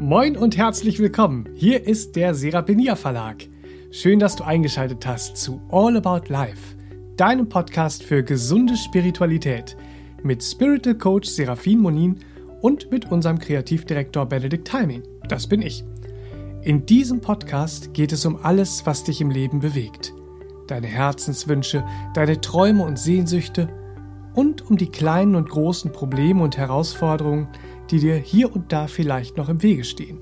[0.00, 1.46] Moin und herzlich willkommen.
[1.54, 3.46] Hier ist der Serapenia Verlag.
[3.90, 6.74] Schön, dass du eingeschaltet hast zu All About Life,
[7.18, 9.76] deinem Podcast für gesunde Spiritualität
[10.22, 12.16] mit Spiritual Coach Serafin Monin
[12.62, 15.02] und mit unserem Kreativdirektor Benedikt Timing.
[15.28, 15.84] Das bin ich.
[16.62, 20.14] In diesem Podcast geht es um alles, was dich im Leben bewegt.
[20.66, 23.68] Deine Herzenswünsche, deine Träume und Sehnsüchte
[24.34, 27.48] und um die kleinen und großen Probleme und Herausforderungen,
[27.90, 30.18] die dir hier und da vielleicht noch im Wege stehen.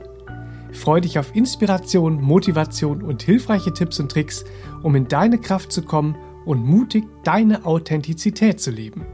[0.72, 4.44] Freu dich auf Inspiration, Motivation und hilfreiche Tipps und Tricks,
[4.82, 9.06] um in deine Kraft zu kommen und mutig deine Authentizität zu leben.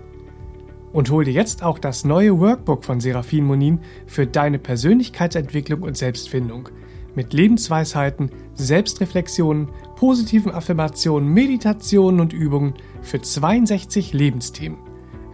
[0.93, 5.97] Und hol dir jetzt auch das neue Workbook von Serafin Monin für deine Persönlichkeitsentwicklung und
[5.97, 6.69] Selbstfindung
[7.17, 14.79] mit Lebensweisheiten, Selbstreflexionen, positiven Affirmationen, Meditationen und Übungen für 62 Lebensthemen.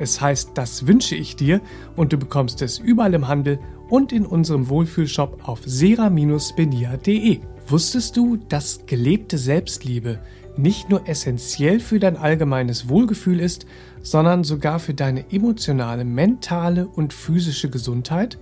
[0.00, 1.60] Es heißt, das wünsche ich dir
[1.94, 3.58] und du bekommst es überall im Handel
[3.90, 7.40] und in unserem Wohlfühlshop auf sera-benia.de.
[7.68, 10.18] Wusstest du, dass gelebte Selbstliebe
[10.56, 13.66] nicht nur essentiell für dein allgemeines Wohlgefühl ist,
[14.00, 18.38] sondern sogar für deine emotionale, mentale und physische Gesundheit?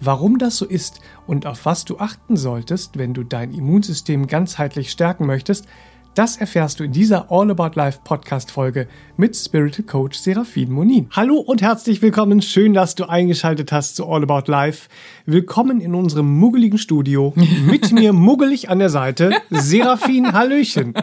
[0.00, 4.92] Warum das so ist und auf was du achten solltest, wenn du dein Immunsystem ganzheitlich
[4.92, 5.66] stärken möchtest,
[6.14, 11.08] das erfährst du in dieser All About Life Podcast Folge mit Spiritual Coach Serafin Monin.
[11.12, 12.42] Hallo und herzlich willkommen.
[12.42, 14.88] Schön, dass du eingeschaltet hast zu All About Life.
[15.26, 17.32] Willkommen in unserem muggeligen Studio.
[17.66, 20.94] Mit mir muggelig an der Seite Serafin Hallöchen.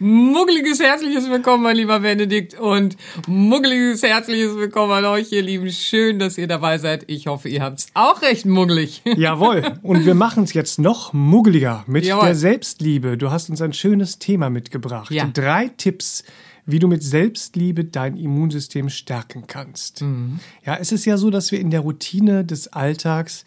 [0.00, 5.70] Muggeliges herzliches Willkommen, mein lieber Benedikt und muggeliges herzliches Willkommen an euch, ihr Lieben.
[5.70, 7.04] Schön, dass ihr dabei seid.
[7.06, 9.02] Ich hoffe, ihr habt's auch recht muggelig.
[9.16, 9.62] Jawohl.
[9.82, 12.26] Und wir machen es jetzt noch muggeliger mit Jawohl.
[12.26, 13.16] der Selbstliebe.
[13.16, 15.10] Du hast uns ein schönes Thema Thema mitgebracht.
[15.10, 15.26] Ja.
[15.26, 16.24] Drei Tipps,
[16.66, 20.02] wie du mit Selbstliebe dein Immunsystem stärken kannst.
[20.02, 20.40] Mhm.
[20.64, 23.44] Ja, es ist ja so, dass wir in der Routine des Alltags,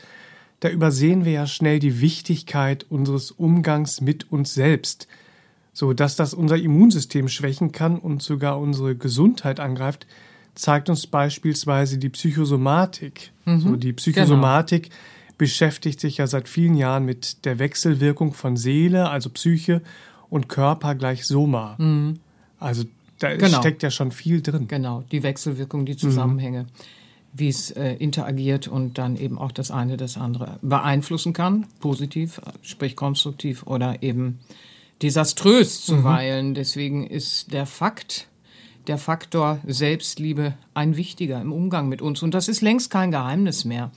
[0.62, 5.08] da übersehen wir ja schnell die Wichtigkeit unseres Umgangs mit uns selbst.
[5.74, 10.08] So, dass das unser Immunsystem schwächen kann und sogar unsere Gesundheit angreift,
[10.54, 13.32] zeigt uns beispielsweise die Psychosomatik.
[13.44, 13.60] Mhm.
[13.60, 14.96] So, die Psychosomatik genau.
[15.38, 19.82] beschäftigt sich ja seit vielen Jahren mit der Wechselwirkung von Seele, also Psyche,
[20.36, 21.76] und Körper gleich Soma.
[21.78, 22.20] Mhm.
[22.60, 22.84] Also
[23.20, 23.60] da genau.
[23.60, 24.68] steckt ja schon viel drin.
[24.68, 26.68] Genau, die Wechselwirkung, die Zusammenhänge, mhm.
[27.34, 32.42] wie es äh, interagiert und dann eben auch das eine das andere beeinflussen kann, positiv,
[32.62, 34.40] sprich konstruktiv oder eben
[35.02, 36.50] desaströs zuweilen.
[36.50, 36.54] Mhm.
[36.56, 38.28] Deswegen ist der Fakt,
[38.88, 42.22] der Faktor Selbstliebe ein wichtiger im Umgang mit uns.
[42.22, 43.90] Und das ist längst kein Geheimnis mehr,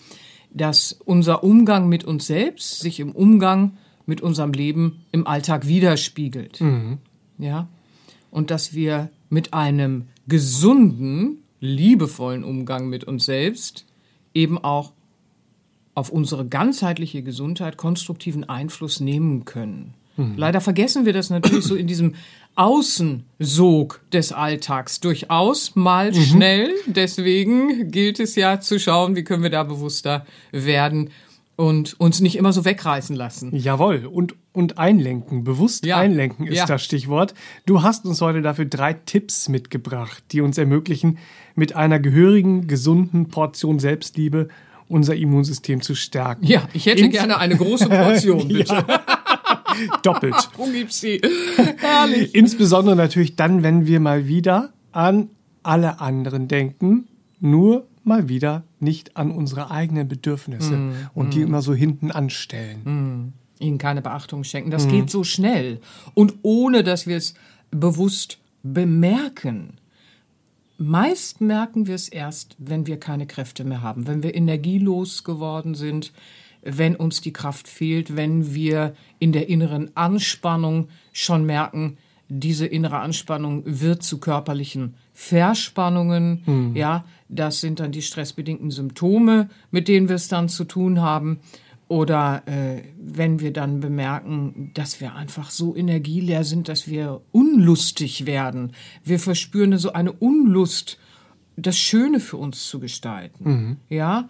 [0.51, 3.73] dass unser Umgang mit uns selbst sich im Umgang
[4.09, 6.61] mit unserem Leben im Alltag widerspiegelt.
[6.61, 6.99] Mhm.
[7.39, 7.69] Ja?
[8.31, 13.85] Und dass wir mit einem gesunden, liebevollen Umgang mit uns selbst
[14.33, 14.93] eben auch
[15.95, 19.95] auf unsere ganzheitliche Gesundheit konstruktiven Einfluss nehmen können.
[20.17, 20.35] Mhm.
[20.37, 22.15] Leider vergessen wir das natürlich so in diesem
[22.55, 26.23] Außensog des Alltags durchaus mal mhm.
[26.23, 26.75] schnell.
[26.87, 31.11] Deswegen gilt es ja zu schauen, wie können wir da bewusster werden
[31.59, 33.51] und uns nicht immer so wegreißen lassen.
[33.55, 35.97] Jawohl, und, und einlenken, bewusst ja.
[35.97, 36.67] einlenken ist ja.
[36.67, 37.35] das Stichwort.
[37.67, 41.19] Du hast uns heute dafür drei Tipps mitgebracht, die uns ermöglichen,
[41.57, 44.47] mit einer gehörigen, gesunden Portion Selbstliebe
[44.87, 46.47] unser Immunsystem zu stärken.
[46.47, 48.85] Ja, ich hätte Ins gerne eine große Portion, bitte.
[50.05, 50.37] Doppelt.
[50.57, 51.21] Wo gibt's sie?
[51.79, 52.37] Herrlich.
[52.37, 55.31] Insbesondere natürlich dann, wenn wir mal wieder an
[55.65, 57.09] alle anderen denken,
[57.41, 61.31] nur mal wieder nicht an unsere eigenen Bedürfnisse mm, und mm.
[61.31, 63.33] die immer so hinten anstellen.
[63.59, 63.63] Mm.
[63.63, 64.71] Ihnen keine Beachtung schenken.
[64.71, 65.81] Das geht so schnell
[66.15, 67.35] und ohne, dass wir es
[67.71, 69.79] bewusst bemerken.
[70.79, 75.75] Meist merken wir es erst, wenn wir keine Kräfte mehr haben, wenn wir energielos geworden
[75.75, 76.13] sind,
[76.63, 81.99] wenn uns die Kraft fehlt, wenn wir in der inneren Anspannung schon merken,
[82.29, 86.77] diese innere Anspannung wird zu körperlichen Verspannungen, mhm.
[86.77, 91.41] ja, das sind dann die stressbedingten Symptome, mit denen wir es dann zu tun haben.
[91.89, 98.27] Oder äh, wenn wir dann bemerken, dass wir einfach so energieleer sind, dass wir unlustig
[98.27, 98.75] werden.
[99.03, 100.99] Wir verspüren so eine Unlust,
[101.57, 103.51] das Schöne für uns zu gestalten.
[103.51, 103.77] Mhm.
[103.89, 104.29] Ja,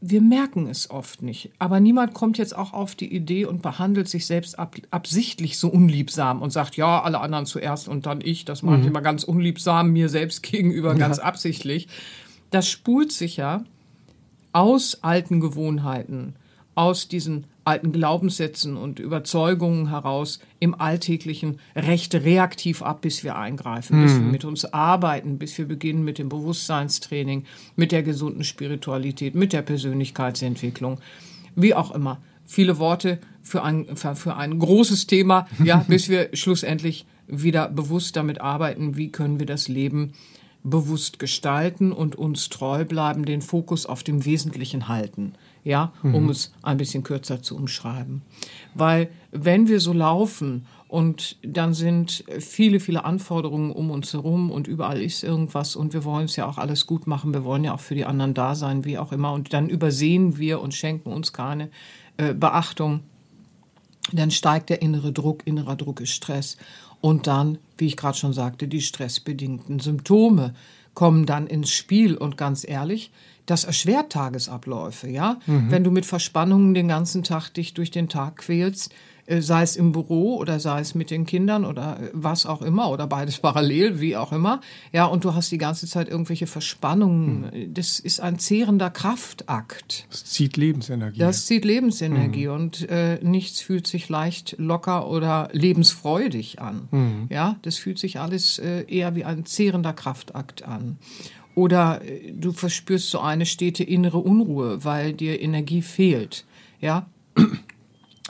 [0.00, 1.50] wir merken es oft nicht.
[1.58, 5.68] Aber niemand kommt jetzt auch auf die Idee und behandelt sich selbst ab, absichtlich so
[5.68, 8.44] unliebsam und sagt, ja, alle anderen zuerst und dann ich.
[8.44, 8.88] Das mache ich mhm.
[8.88, 10.98] immer ganz unliebsam, mir selbst gegenüber ja.
[10.98, 11.88] ganz absichtlich.
[12.50, 13.64] Das spult sich ja
[14.52, 16.34] aus alten Gewohnheiten,
[16.78, 23.98] aus diesen alten Glaubenssätzen und Überzeugungen heraus im Alltäglichen recht reaktiv ab, bis wir eingreifen,
[23.98, 24.02] mhm.
[24.04, 24.30] bis wir mhm.
[24.30, 27.44] mit uns arbeiten, bis wir beginnen mit dem Bewusstseinstraining,
[27.74, 31.00] mit der gesunden Spiritualität, mit der Persönlichkeitsentwicklung.
[31.56, 32.20] wie auch immer.
[32.46, 38.14] Viele Worte für ein, für, für ein großes Thema, ja, bis wir schlussendlich wieder bewusst
[38.14, 40.12] damit arbeiten, wie können wir das Leben
[40.62, 45.34] bewusst gestalten und uns treu bleiben, den Fokus auf dem Wesentlichen halten,
[45.68, 46.30] ja, um mhm.
[46.30, 48.22] es ein bisschen kürzer zu umschreiben.
[48.74, 54.66] Weil wenn wir so laufen und dann sind viele, viele Anforderungen um uns herum und
[54.66, 57.74] überall ist irgendwas und wir wollen es ja auch alles gut machen, wir wollen ja
[57.74, 61.12] auch für die anderen da sein, wie auch immer und dann übersehen wir und schenken
[61.12, 61.68] uns keine
[62.16, 63.00] äh, Beachtung,
[64.12, 66.56] dann steigt der innere Druck, innerer Druck ist Stress
[67.02, 70.54] und dann, wie ich gerade schon sagte, die stressbedingten Symptome
[70.94, 72.16] kommen dann ins Spiel.
[72.16, 73.12] Und ganz ehrlich,
[73.48, 75.38] das erschwert Tagesabläufe, ja.
[75.46, 75.70] Mhm.
[75.70, 78.92] Wenn du mit Verspannungen den ganzen Tag dich durch den Tag quälst,
[79.28, 82.62] äh, sei es im Büro oder sei es mit den Kindern oder äh, was auch
[82.62, 84.60] immer oder beides parallel, wie auch immer.
[84.92, 87.50] Ja, und du hast die ganze Zeit irgendwelche Verspannungen.
[87.50, 87.74] Hm.
[87.74, 90.06] Das ist ein zehrender Kraftakt.
[90.10, 91.18] Das zieht Lebensenergie.
[91.18, 92.54] Das zieht Lebensenergie hm.
[92.54, 96.88] und äh, nichts fühlt sich leicht locker oder lebensfreudig an.
[96.90, 97.26] Hm.
[97.30, 100.98] Ja, das fühlt sich alles äh, eher wie ein zehrender Kraftakt an.
[101.58, 106.44] Oder äh, du verspürst so eine stete innere Unruhe, weil dir Energie fehlt.
[106.80, 107.06] Ja,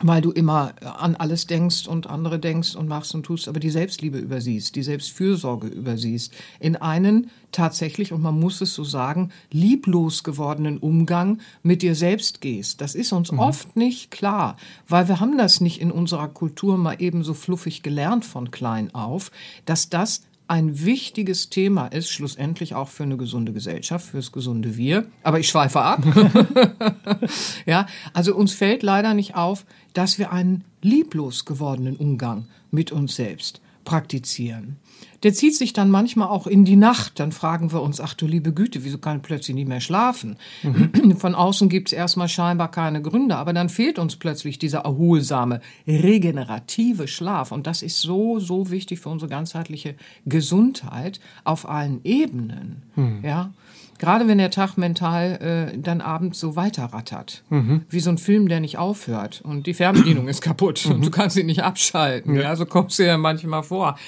[0.01, 3.69] weil du immer an alles denkst und andere denkst und machst und tust, aber die
[3.69, 10.25] Selbstliebe übersiehst, die Selbstfürsorge übersiehst, in einen tatsächlich, und man muss es so sagen, lieblos
[10.25, 12.81] gewordenen Umgang mit dir selbst gehst.
[12.81, 13.41] Das ist uns mhm.
[13.41, 17.83] oft nicht klar, weil wir haben das nicht in unserer Kultur mal eben so fluffig
[17.83, 19.31] gelernt von klein auf,
[19.67, 25.07] dass das ein wichtiges Thema ist, schlussendlich auch für eine gesunde Gesellschaft, fürs gesunde Wir.
[25.23, 26.03] Aber ich schweife ab.
[27.67, 33.15] ja, also uns fällt leider nicht auf, dass wir einen lieblos gewordenen Umgang mit uns
[33.17, 34.77] selbst praktizieren.
[35.23, 37.19] Der zieht sich dann manchmal auch in die Nacht.
[37.19, 40.37] Dann fragen wir uns, ach du liebe Güte, wieso kann ich plötzlich nicht mehr schlafen?
[40.63, 41.17] Mhm.
[41.19, 45.61] Von außen gibt es erstmal scheinbar keine Gründe, aber dann fehlt uns plötzlich dieser erholsame,
[45.87, 47.51] regenerative Schlaf.
[47.51, 49.95] Und das ist so, so wichtig für unsere ganzheitliche
[50.27, 52.83] Gesundheit auf allen Ebenen.
[52.95, 53.25] Mhm.
[53.25, 53.53] Ja.
[53.99, 57.43] Gerade wenn der Tag mental äh, dann abends so weiterrattert.
[57.51, 57.83] Mhm.
[57.91, 59.41] Wie so ein Film, der nicht aufhört.
[59.43, 62.37] Und die Fernbedienung ist kaputt und du kannst sie nicht abschalten.
[62.37, 62.43] Ja.
[62.43, 63.99] ja, so kommst du ja manchmal vor.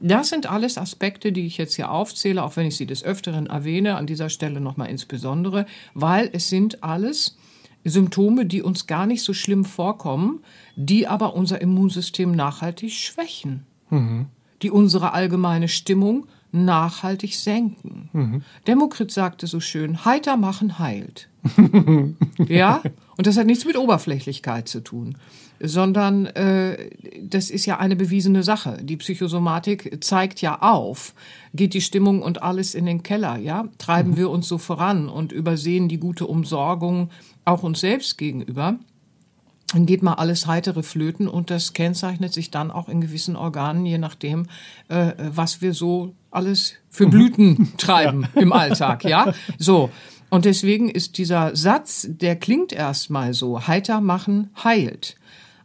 [0.00, 3.46] Das sind alles Aspekte, die ich jetzt hier aufzähle, auch wenn ich sie des Öfteren
[3.46, 7.36] erwähne, an dieser Stelle nochmal insbesondere, weil es sind alles
[7.84, 10.40] Symptome, die uns gar nicht so schlimm vorkommen,
[10.76, 14.26] die aber unser Immunsystem nachhaltig schwächen, mhm.
[14.62, 18.08] die unsere allgemeine Stimmung nachhaltig senken.
[18.12, 18.42] Mhm.
[18.66, 21.28] Demokrit sagte so schön, heiter machen heilt.
[22.48, 22.82] ja,
[23.16, 25.18] und das hat nichts mit Oberflächlichkeit zu tun,
[25.60, 26.90] sondern äh,
[27.22, 28.78] das ist ja eine bewiesene Sache.
[28.82, 31.12] Die Psychosomatik zeigt ja auf,
[31.52, 34.16] geht die Stimmung und alles in den Keller, ja, treiben mhm.
[34.16, 37.10] wir uns so voran und übersehen die gute Umsorgung
[37.44, 38.78] auch uns selbst gegenüber
[39.74, 43.84] dann geht mal alles heitere Flöten und das kennzeichnet sich dann auch in gewissen Organen,
[43.84, 44.46] je nachdem,
[44.88, 48.40] äh, was wir so alles für Blüten treiben ja.
[48.40, 49.32] im Alltag, ja.
[49.58, 49.90] So.
[50.30, 55.16] Und deswegen ist dieser Satz, der klingt erstmal so, heiter machen heilt.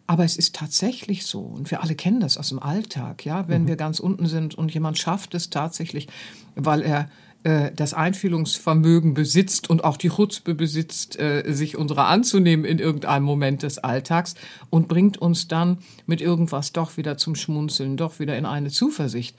[0.05, 3.63] Aber es ist tatsächlich so, und wir alle kennen das aus dem Alltag, ja, wenn
[3.63, 3.67] mhm.
[3.67, 6.07] wir ganz unten sind und jemand schafft es tatsächlich,
[6.55, 7.09] weil er
[7.43, 13.23] äh, das Einfühlungsvermögen besitzt und auch die Chutzpe besitzt, äh, sich unserer anzunehmen in irgendeinem
[13.23, 14.35] Moment des Alltags
[14.69, 19.37] und bringt uns dann mit irgendwas doch wieder zum Schmunzeln, doch wieder in eine Zuversicht.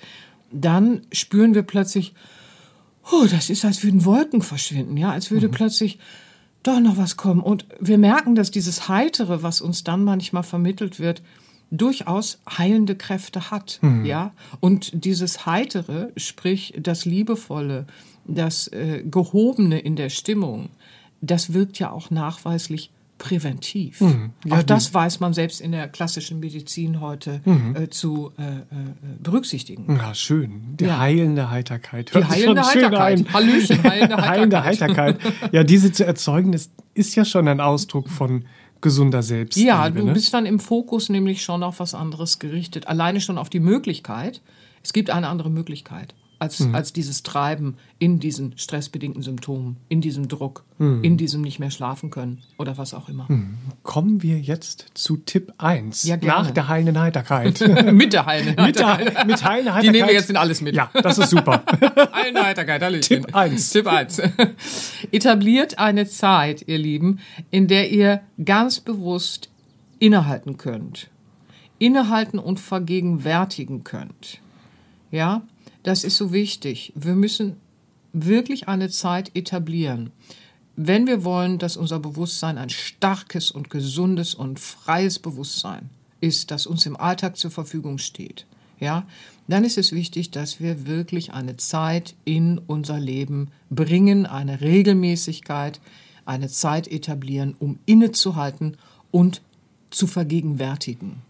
[0.53, 2.15] Dann spüren wir plötzlich,
[3.13, 5.53] oh, das ist, als würden Wolken verschwinden, ja, als würde mhm.
[5.53, 5.99] plötzlich
[6.63, 7.41] doch noch was kommen.
[7.41, 11.23] Und wir merken, dass dieses Heitere, was uns dann manchmal vermittelt wird,
[11.71, 14.05] durchaus heilende Kräfte hat, mhm.
[14.05, 14.33] ja.
[14.59, 17.87] Und dieses Heitere, sprich das Liebevolle,
[18.27, 20.71] das äh, Gehobene in der Stimmung,
[21.21, 22.91] das wirkt ja auch nachweislich
[23.21, 24.01] präventiv.
[24.01, 24.31] Mhm.
[24.47, 27.77] Ja, auch das weiß man selbst in der klassischen Medizin heute mhm.
[27.77, 28.65] äh, zu äh, äh
[29.23, 29.95] berücksichtigen.
[29.95, 30.77] Ja, schön.
[30.81, 30.99] Die ja.
[30.99, 32.13] heilende Heiterkeit.
[32.15, 33.33] Hört die heilende Heiterkeit.
[33.33, 34.29] Hallöchen, heilende Heiterkeit.
[34.29, 35.19] heilende Heiterkeit.
[35.53, 38.47] Ja, diese zu erzeugen, ist, ist ja schon ein Ausdruck von
[38.81, 39.69] gesunder Selbstliebe.
[39.69, 40.15] Ja, du ne?
[40.15, 42.89] bist dann im Fokus nämlich schon auf was anderes gerichtet.
[42.89, 44.41] Alleine schon auf die Möglichkeit.
[44.83, 46.75] Es gibt eine andere Möglichkeit als, mhm.
[46.75, 51.05] als dieses Treiben in diesen stressbedingten Symptomen, in diesem Druck, mhm.
[51.05, 53.27] in diesem nicht mehr schlafen können oder was auch immer.
[53.29, 53.59] Mhm.
[53.83, 56.05] Kommen wir jetzt zu Tipp 1.
[56.05, 57.61] Ja, nach der heilenden Heiterkeit.
[57.93, 59.05] mit der heilenden Heiterkeit.
[59.05, 59.83] mit, der, mit heilender Heiterkeit.
[59.83, 60.75] Die nehmen wir jetzt in alles mit.
[60.75, 61.63] Ja, das ist super.
[62.15, 63.23] heilende Heiterkeit, Hallöchen.
[63.23, 63.71] Tipp 1.
[63.71, 64.23] Tipp 1.
[65.13, 67.21] Etabliert eine Zeit, ihr Lieben,
[67.51, 69.51] in der ihr ganz bewusst
[69.99, 71.11] innehalten könnt.
[71.79, 74.41] Innehalten und vergegenwärtigen könnt.
[75.11, 75.43] Ja,
[75.83, 76.93] das ist so wichtig.
[76.95, 77.57] Wir müssen
[78.13, 80.11] wirklich eine Zeit etablieren.
[80.77, 85.91] wenn wir wollen, dass unser Bewusstsein ein starkes und gesundes und freies Bewusstsein
[86.23, 88.47] ist, das uns im Alltag zur Verfügung steht,
[88.79, 89.07] ja,
[89.47, 95.81] dann ist es wichtig, dass wir wirklich eine Zeit in unser Leben bringen, eine Regelmäßigkeit,
[96.25, 98.79] eine Zeit etablieren, um innezuhalten
[99.11, 99.43] und
[99.91, 101.21] zu vergegenwärtigen.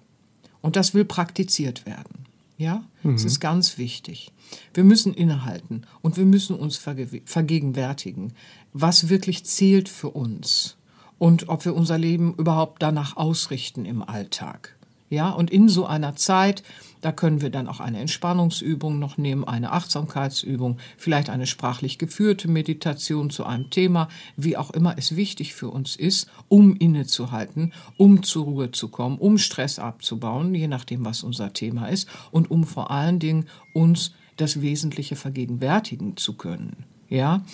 [0.60, 2.26] Und das will praktiziert werden.
[2.60, 3.14] Ja, mhm.
[3.14, 4.32] das ist ganz wichtig.
[4.74, 8.34] Wir müssen innehalten und wir müssen uns verge vergegenwärtigen,
[8.74, 10.76] was wirklich zählt für uns
[11.16, 14.76] und ob wir unser Leben überhaupt danach ausrichten im Alltag.
[15.10, 16.62] Ja, und in so einer Zeit,
[17.00, 22.46] da können wir dann auch eine Entspannungsübung noch nehmen, eine Achtsamkeitsübung, vielleicht eine sprachlich geführte
[22.46, 28.22] Meditation zu einem Thema, wie auch immer es wichtig für uns ist, um innezuhalten, um
[28.22, 32.62] zur Ruhe zu kommen, um Stress abzubauen, je nachdem, was unser Thema ist, und um
[32.62, 36.84] vor allen Dingen uns das Wesentliche vergegenwärtigen zu können.
[37.08, 37.44] Ja,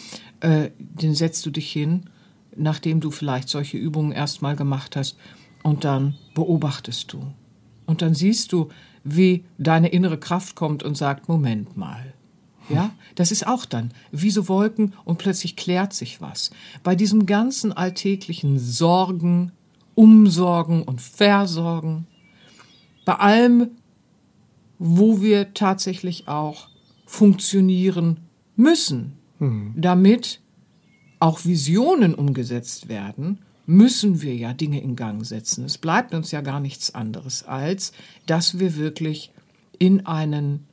[0.40, 2.10] äh, den setzt du dich hin,
[2.54, 5.16] nachdem du vielleicht solche Übungen erstmal gemacht hast,
[5.66, 7.32] und dann beobachtest du.
[7.86, 8.68] Und dann siehst du,
[9.04, 12.12] wie deine innere Kraft kommt und sagt, Moment mal.
[12.68, 16.50] Ja, das ist auch dann wie so Wolken und plötzlich klärt sich was.
[16.82, 19.52] Bei diesem ganzen alltäglichen Sorgen,
[19.94, 22.08] Umsorgen und Versorgen,
[23.04, 23.68] bei allem,
[24.80, 26.68] wo wir tatsächlich auch
[27.06, 28.18] funktionieren
[28.56, 29.74] müssen, mhm.
[29.76, 30.40] damit
[31.20, 35.64] auch Visionen umgesetzt werden müssen wir ja Dinge in Gang setzen.
[35.64, 37.92] Es bleibt uns ja gar nichts anderes, als
[38.26, 39.32] dass wir wirklich
[39.78, 40.66] in einen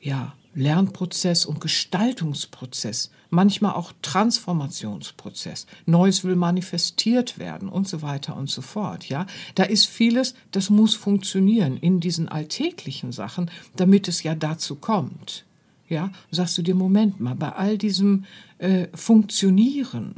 [0.00, 5.66] ja, Lernprozess und Gestaltungsprozess, manchmal auch Transformationsprozess.
[5.86, 9.08] Neues will manifestiert werden und so weiter und so fort.
[9.08, 14.76] Ja, da ist vieles, das muss funktionieren in diesen alltäglichen Sachen, damit es ja dazu
[14.76, 15.44] kommt.
[15.88, 18.24] Ja, sagst du dir, Moment mal, bei all diesem
[18.58, 20.16] äh, Funktionieren,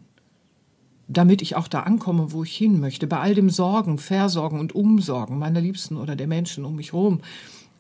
[1.13, 4.75] damit ich auch da ankomme, wo ich hin möchte, bei all dem Sorgen, Versorgen und
[4.75, 7.21] Umsorgen meiner Liebsten oder der Menschen um mich herum,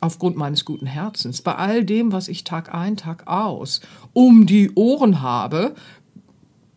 [0.00, 3.82] aufgrund meines guten Herzens, bei all dem, was ich Tag ein, Tag aus
[4.12, 5.74] um die Ohren habe,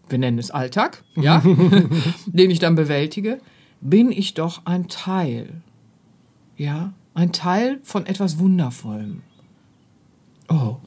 [0.10, 1.42] wir nennen es Alltag, ja,
[2.28, 3.40] den ich dann bewältige,
[3.82, 5.62] bin ich doch ein Teil,
[6.56, 9.22] ja, ein Teil von etwas Wundervollem.
[10.50, 10.78] Oh,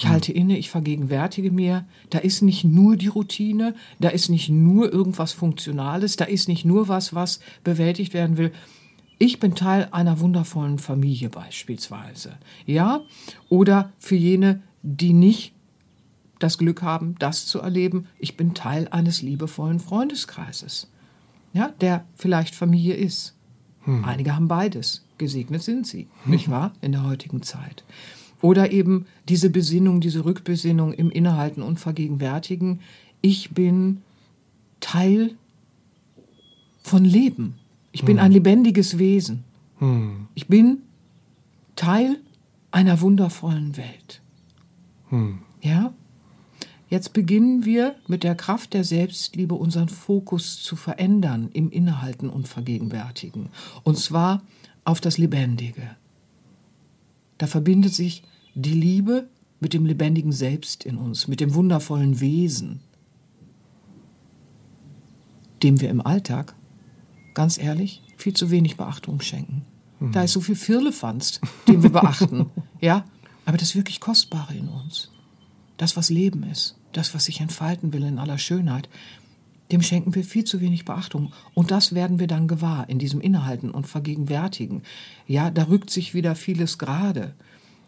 [0.00, 4.48] ich halte inne, ich vergegenwärtige mir, da ist nicht nur die Routine, da ist nicht
[4.48, 8.50] nur irgendwas Funktionales, da ist nicht nur was, was bewältigt werden will.
[9.18, 12.38] Ich bin Teil einer wundervollen Familie beispielsweise.
[12.64, 13.02] Ja?
[13.50, 15.52] Oder für jene, die nicht
[16.38, 20.90] das Glück haben, das zu erleben, ich bin Teil eines liebevollen Freundeskreises.
[21.52, 23.36] Ja, der vielleicht Familie ist.
[23.82, 24.06] Hm.
[24.06, 25.04] Einige haben beides.
[25.18, 26.30] Gesegnet sind sie, hm.
[26.30, 26.72] nicht wahr?
[26.80, 27.84] In der heutigen Zeit.
[28.42, 32.80] Oder eben diese Besinnung, diese Rückbesinnung im Innehalten und Vergegenwärtigen.
[33.20, 34.02] Ich bin
[34.80, 35.34] Teil
[36.82, 37.56] von Leben.
[37.92, 38.24] Ich bin hm.
[38.24, 39.44] ein lebendiges Wesen.
[39.78, 40.28] Hm.
[40.34, 40.78] Ich bin
[41.76, 42.18] Teil
[42.70, 44.22] einer wundervollen Welt.
[45.10, 45.40] Hm.
[45.60, 45.92] Ja?
[46.88, 52.48] Jetzt beginnen wir mit der Kraft der Selbstliebe unseren Fokus zu verändern im Innehalten und
[52.48, 53.50] Vergegenwärtigen.
[53.84, 54.42] Und zwar
[54.84, 55.82] auf das Lebendige.
[57.38, 59.28] Da verbindet sich die Liebe
[59.60, 62.80] mit dem lebendigen Selbst in uns, mit dem wundervollen Wesen,
[65.62, 66.54] dem wir im Alltag,
[67.34, 69.64] ganz ehrlich, viel zu wenig Beachtung schenken.
[70.00, 70.12] Mhm.
[70.12, 73.04] Da ist so viel Firlefanz, den wir beachten, ja,
[73.44, 75.10] aber das wirklich Kostbare in uns,
[75.76, 78.88] das, was Leben ist, das, was sich entfalten will in aller Schönheit,
[79.70, 81.32] dem schenken wir viel zu wenig Beachtung.
[81.54, 84.82] Und das werden wir dann gewahr in diesem Innehalten und Vergegenwärtigen.
[85.28, 87.34] Ja, da rückt sich wieder vieles gerade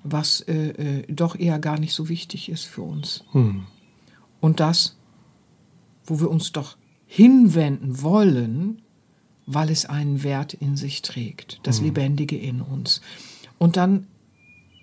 [0.04, 0.68] was äh,
[1.00, 3.25] äh, doch eher gar nicht so wichtig ist für uns.
[3.32, 3.64] Hm.
[4.40, 4.97] Und das,
[6.04, 8.82] wo wir uns doch hinwenden wollen,
[9.47, 11.87] weil es einen Wert in sich trägt, das hm.
[11.87, 13.00] Lebendige in uns.
[13.59, 14.06] Und dann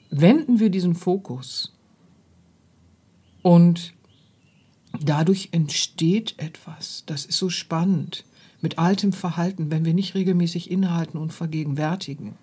[0.10, 1.76] wenden wir diesen Fokus
[3.42, 3.94] und
[5.00, 7.04] dadurch entsteht etwas.
[7.06, 8.26] Das ist so spannend.
[8.62, 12.36] Mit altem Verhalten, wenn wir nicht regelmäßig innehalten und vergegenwärtigen,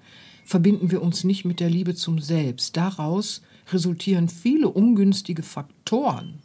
[0.46, 2.76] verbinden wir uns nicht mit der Liebe zum Selbst.
[2.76, 6.38] Daraus resultieren viele ungünstige Faktoren,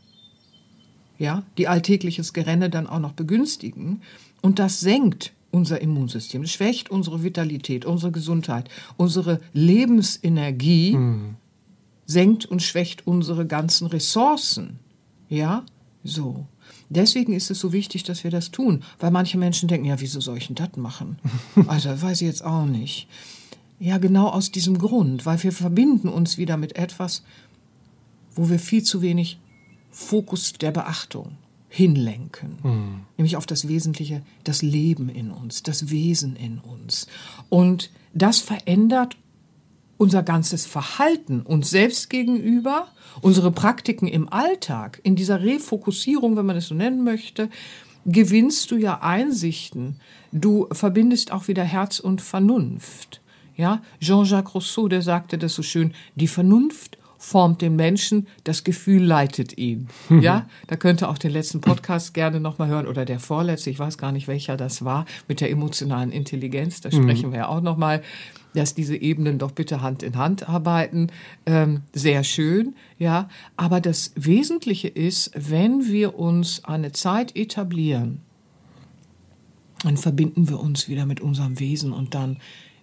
[1.19, 4.01] ja, die alltägliches Gerenne dann auch noch begünstigen.
[4.41, 11.35] Und das senkt unser Immunsystem, schwächt unsere Vitalität, unsere Gesundheit, unsere Lebensenergie, mhm.
[12.05, 14.79] senkt und schwächt unsere ganzen Ressourcen.
[15.29, 15.63] Ja,
[16.03, 16.47] so.
[16.89, 20.19] Deswegen ist es so wichtig, dass wir das tun, weil manche Menschen denken, ja, wieso
[20.19, 21.19] soll ich denn das machen?
[21.67, 23.07] Also, weiß ich jetzt auch nicht.
[23.81, 27.23] Ja, genau aus diesem Grund, weil wir verbinden uns wieder mit etwas,
[28.35, 29.39] wo wir viel zu wenig
[29.89, 31.31] Fokus der Beachtung
[31.67, 32.99] hinlenken, mhm.
[33.17, 37.07] nämlich auf das Wesentliche, das Leben in uns, das Wesen in uns.
[37.49, 39.17] Und das verändert
[39.97, 42.87] unser ganzes Verhalten uns selbst gegenüber,
[43.21, 47.49] unsere Praktiken im Alltag, in dieser Refokussierung, wenn man es so nennen möchte,
[48.05, 49.95] gewinnst du ja Einsichten.
[50.31, 53.20] Du verbindest auch wieder Herz und Vernunft.
[53.61, 59.03] Ja, Jean-Jacques Rousseau, der sagte das so schön, die Vernunft formt den Menschen, das Gefühl
[59.03, 59.87] leitet ihn.
[60.09, 63.99] Ja, da könnte auch den letzten Podcast gerne nochmal hören oder der vorletzte, ich weiß
[63.99, 67.33] gar nicht, welcher das war, mit der emotionalen Intelligenz, da sprechen mhm.
[67.33, 68.01] wir ja auch nochmal
[68.53, 71.07] dass diese Ebenen doch bitte Hand in Hand arbeiten.
[71.45, 73.29] Ähm, sehr schön, ja.
[73.55, 78.19] Aber das Wesentliche ist, wenn wir uns eine Zeit etablieren,
[79.83, 82.39] dann verbinden wir uns wieder mit unserem Wesen und dann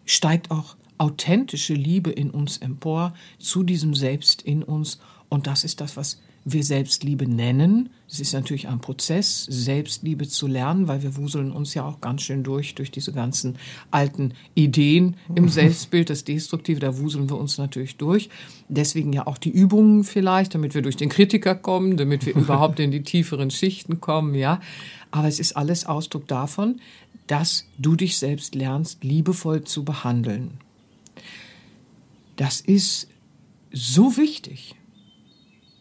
[0.09, 4.99] steigt auch authentische Liebe in uns empor, zu diesem Selbst in uns.
[5.29, 7.91] Und das ist das, was wir Selbstliebe nennen.
[8.09, 12.23] Es ist natürlich ein Prozess, Selbstliebe zu lernen, weil wir wuseln uns ja auch ganz
[12.23, 13.57] schön durch, durch diese ganzen
[13.91, 18.31] alten Ideen im Selbstbild, das Destruktive, da wuseln wir uns natürlich durch.
[18.69, 22.81] Deswegen ja auch die Übungen vielleicht, damit wir durch den Kritiker kommen, damit wir überhaupt
[22.81, 24.61] in die tieferen Schichten kommen, ja.
[25.11, 26.81] Aber es ist alles Ausdruck davon,
[27.29, 30.59] dass du dich selbst lernst, liebevoll zu behandeln.
[32.37, 33.09] Das ist
[33.73, 34.75] so wichtig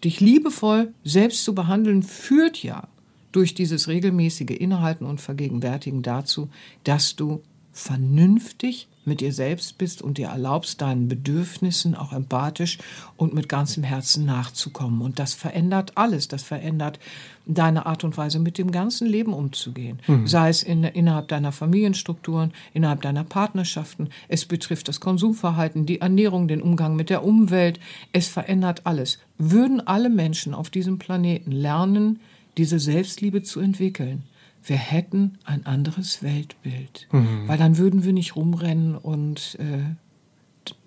[0.04, 2.88] dich liebevoll selbst zu behandeln, führt ja
[3.32, 6.50] durch dieses regelmäßige Innehalten und Vergegenwärtigen dazu,
[6.84, 7.42] dass du
[7.77, 12.77] vernünftig mit dir selbst bist und dir erlaubst, deinen Bedürfnissen auch empathisch
[13.15, 15.01] und mit ganzem Herzen nachzukommen.
[15.01, 16.27] Und das verändert alles.
[16.27, 17.00] Das verändert
[17.46, 20.00] deine Art und Weise, mit dem ganzen Leben umzugehen.
[20.07, 20.27] Mhm.
[20.27, 24.10] Sei es in, innerhalb deiner Familienstrukturen, innerhalb deiner Partnerschaften.
[24.27, 27.79] Es betrifft das Konsumverhalten, die Ernährung, den Umgang mit der Umwelt.
[28.12, 29.19] Es verändert alles.
[29.38, 32.19] Würden alle Menschen auf diesem Planeten lernen,
[32.57, 34.24] diese Selbstliebe zu entwickeln,
[34.67, 37.07] wir hätten ein anderes Weltbild.
[37.12, 37.47] Mhm.
[37.47, 39.95] Weil dann würden wir nicht rumrennen und äh,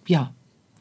[0.07, 0.33] ja,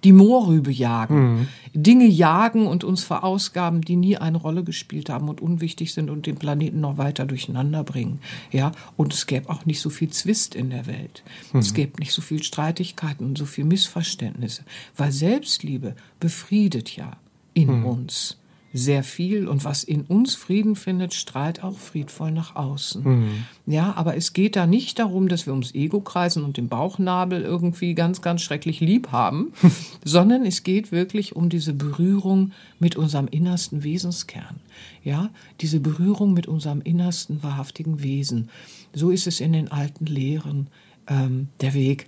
[0.04, 1.47] die Moorrübe jagen, mhm.
[1.74, 6.26] Dinge jagen und uns verausgaben, die nie eine Rolle gespielt haben und unwichtig sind und
[6.26, 8.19] den Planeten noch weiter durcheinander bringen.
[8.52, 11.24] Ja, und es gäbe auch nicht so viel Zwist in der Welt.
[11.52, 11.60] Mhm.
[11.60, 14.63] Es gäbe nicht so viel Streitigkeiten und so viel Missverständnisse,
[14.95, 17.17] weil Selbstliebe befriedet ja
[17.54, 17.86] in mhm.
[17.86, 18.38] uns
[18.71, 23.03] sehr viel und was in uns Frieden findet, strahlt auch friedvoll nach außen.
[23.03, 23.45] Mhm.
[23.65, 27.41] Ja, aber es geht da nicht darum, dass wir ums Ego kreisen und den Bauchnabel
[27.41, 29.53] irgendwie ganz, ganz schrecklich lieb haben,
[30.05, 34.60] sondern es geht wirklich um diese Berührung mit unserem innersten Wesenskern.
[35.03, 35.29] Ja,
[35.62, 38.49] diese Berührung mit unserem innersten wahrhaftigen Wesen.
[38.93, 40.67] So ist es in den alten Lehren
[41.08, 42.08] ähm, der Weg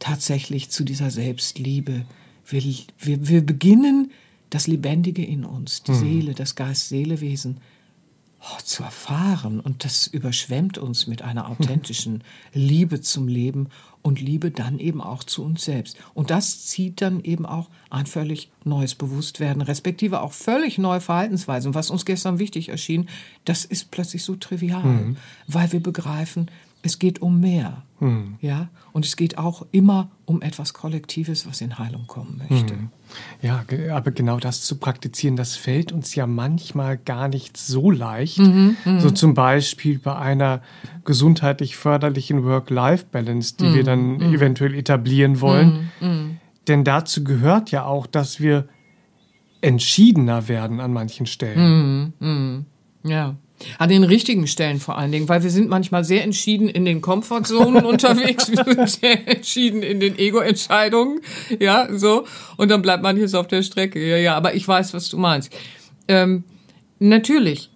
[0.00, 2.04] tatsächlich zu dieser Selbstliebe.
[2.46, 2.62] Wir,
[2.98, 4.10] wir, wir beginnen
[4.50, 5.98] das Lebendige in uns, die mhm.
[5.98, 7.58] Seele, das Geist-Seele-Wesen
[8.40, 9.60] oh, zu erfahren.
[9.60, 13.68] Und das überschwemmt uns mit einer authentischen Liebe zum Leben
[14.02, 15.96] und Liebe dann eben auch zu uns selbst.
[16.14, 21.74] Und das zieht dann eben auch ein völlig neues Bewusstwerden, respektive auch völlig neue Verhaltensweisen.
[21.74, 23.08] Was uns gestern wichtig erschien,
[23.44, 25.16] das ist plötzlich so trivial, mhm.
[25.46, 26.50] weil wir begreifen,
[26.82, 27.82] es geht um mehr.
[27.98, 28.36] Hm.
[28.40, 32.74] Ja, und es geht auch immer um etwas Kollektives, was in Heilung kommen möchte.
[32.74, 32.88] Hm.
[33.42, 38.38] Ja, aber genau das zu praktizieren, das fällt uns ja manchmal gar nicht so leicht.
[38.38, 39.00] Mhm, mh.
[39.00, 40.62] So zum Beispiel bei einer
[41.04, 44.34] gesundheitlich förderlichen Work-Life-Balance, die mhm, wir dann mhm.
[44.34, 45.90] eventuell etablieren wollen.
[46.00, 46.36] Mhm, mhm.
[46.68, 48.66] Denn dazu gehört ja auch, dass wir
[49.60, 52.14] entschiedener werden an manchen Stellen.
[52.18, 52.64] Mhm,
[53.02, 53.34] ja.
[53.78, 57.00] An den richtigen Stellen vor allen Dingen, weil wir sind manchmal sehr entschieden in den
[57.00, 61.20] Komfortzonen unterwegs, wir sind sehr entschieden in den Ego-Entscheidungen,
[61.58, 62.26] ja, so.
[62.56, 65.52] Und dann bleibt manches auf der Strecke, ja, ja, aber ich weiß, was du meinst.
[66.08, 66.44] Ähm,
[66.98, 67.70] natürlich,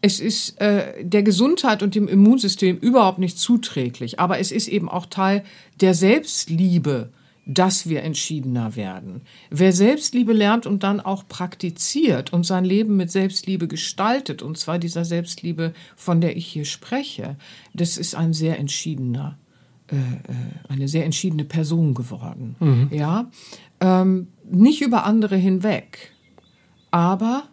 [0.00, 4.88] es ist äh, der Gesundheit und dem Immunsystem überhaupt nicht zuträglich, aber es ist eben
[4.88, 5.44] auch Teil
[5.80, 7.10] der Selbstliebe,
[7.44, 9.22] dass wir entschiedener werden.
[9.50, 14.78] Wer Selbstliebe lernt und dann auch praktiziert und sein Leben mit Selbstliebe gestaltet, und zwar
[14.78, 17.36] dieser Selbstliebe, von der ich hier spreche,
[17.74, 19.38] das ist ein sehr entschiedener,
[19.88, 20.34] äh, äh
[20.68, 22.56] eine sehr entschiedene Person geworden.
[22.60, 22.88] Mhm.
[22.92, 23.30] Ja,
[23.80, 26.12] ähm, nicht über andere hinweg,
[26.92, 27.44] aber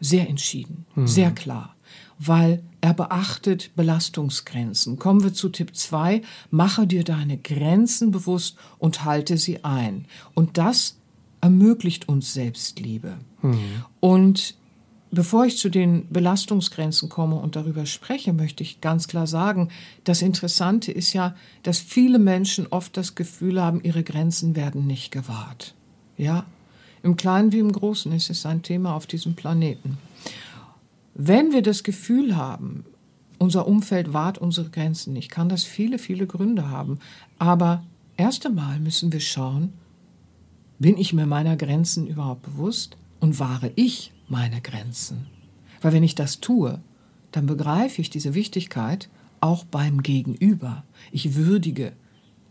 [0.00, 1.08] sehr entschieden, mhm.
[1.08, 1.74] sehr klar
[2.18, 4.98] weil er beachtet Belastungsgrenzen.
[4.98, 6.22] Kommen wir zu Tipp 2.
[6.50, 10.06] Mache dir deine Grenzen bewusst und halte sie ein.
[10.34, 10.96] Und das
[11.40, 13.18] ermöglicht uns Selbstliebe.
[13.42, 13.84] Mhm.
[14.00, 14.54] Und
[15.10, 19.70] Bevor ich zu den Belastungsgrenzen komme und darüber spreche, möchte ich ganz klar sagen,
[20.04, 25.10] das Interessante ist ja, dass viele Menschen oft das Gefühl haben, ihre Grenzen werden nicht
[25.10, 25.74] gewahrt.
[26.18, 26.44] Ja,
[27.02, 29.96] im Kleinen wie im Großen ist es ein Thema auf diesem Planeten.
[31.18, 32.84] Wenn wir das Gefühl haben,
[33.38, 37.00] unser Umfeld wahrt unsere Grenzen nicht, kann das viele, viele Gründe haben.
[37.38, 37.84] Aber
[38.16, 39.72] erst einmal müssen wir schauen,
[40.78, 45.26] bin ich mir meiner Grenzen überhaupt bewusst und wahre ich meine Grenzen?
[45.80, 46.80] Weil wenn ich das tue,
[47.32, 49.08] dann begreife ich diese Wichtigkeit
[49.40, 50.84] auch beim Gegenüber.
[51.10, 51.94] Ich würdige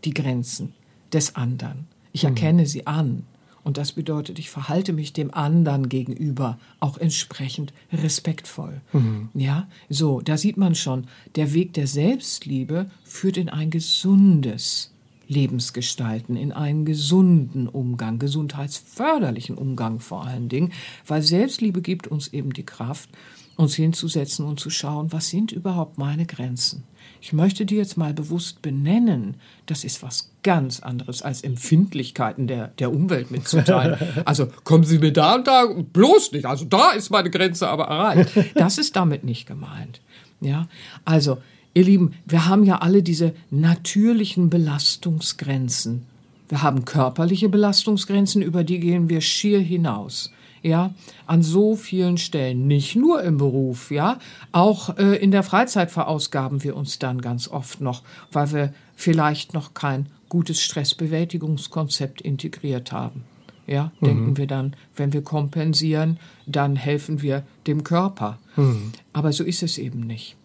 [0.04, 0.74] die Grenzen
[1.10, 1.86] des anderen.
[2.12, 2.30] Ich mhm.
[2.30, 3.24] erkenne sie an.
[3.68, 8.80] Und das bedeutet, ich verhalte mich dem anderen gegenüber auch entsprechend respektvoll.
[8.94, 9.28] Mhm.
[9.34, 14.90] Ja, so, da sieht man schon, der Weg der Selbstliebe führt in ein gesundes
[15.26, 20.72] Lebensgestalten, in einen gesunden Umgang, gesundheitsförderlichen Umgang vor allen Dingen,
[21.06, 23.10] weil Selbstliebe gibt uns eben die Kraft,
[23.58, 26.84] uns hinzusetzen und zu schauen, was sind überhaupt meine Grenzen.
[27.20, 29.34] Ich möchte die jetzt mal bewusst benennen.
[29.66, 33.98] Das ist was ganz anderes als Empfindlichkeiten der, der Umwelt mitzuteilen.
[34.24, 36.46] Also kommen Sie mir da und da bloß nicht.
[36.46, 38.30] Also da ist meine Grenze aber erreicht.
[38.54, 40.00] Das ist damit nicht gemeint.
[40.40, 40.68] Ja,
[41.04, 41.38] also
[41.74, 46.06] Ihr Lieben, wir haben ja alle diese natürlichen Belastungsgrenzen.
[46.48, 50.32] Wir haben körperliche Belastungsgrenzen, über die gehen wir schier hinaus.
[50.62, 50.94] Ja,
[51.26, 54.18] an so vielen Stellen, nicht nur im Beruf, ja,
[54.52, 59.54] auch äh, in der Freizeit verausgaben wir uns dann ganz oft noch, weil wir vielleicht
[59.54, 63.24] noch kein gutes Stressbewältigungskonzept integriert haben.
[63.66, 64.06] Ja, mhm.
[64.06, 68.38] denken wir dann, wenn wir kompensieren, dann helfen wir dem Körper.
[68.56, 68.92] Mhm.
[69.12, 70.38] Aber so ist es eben nicht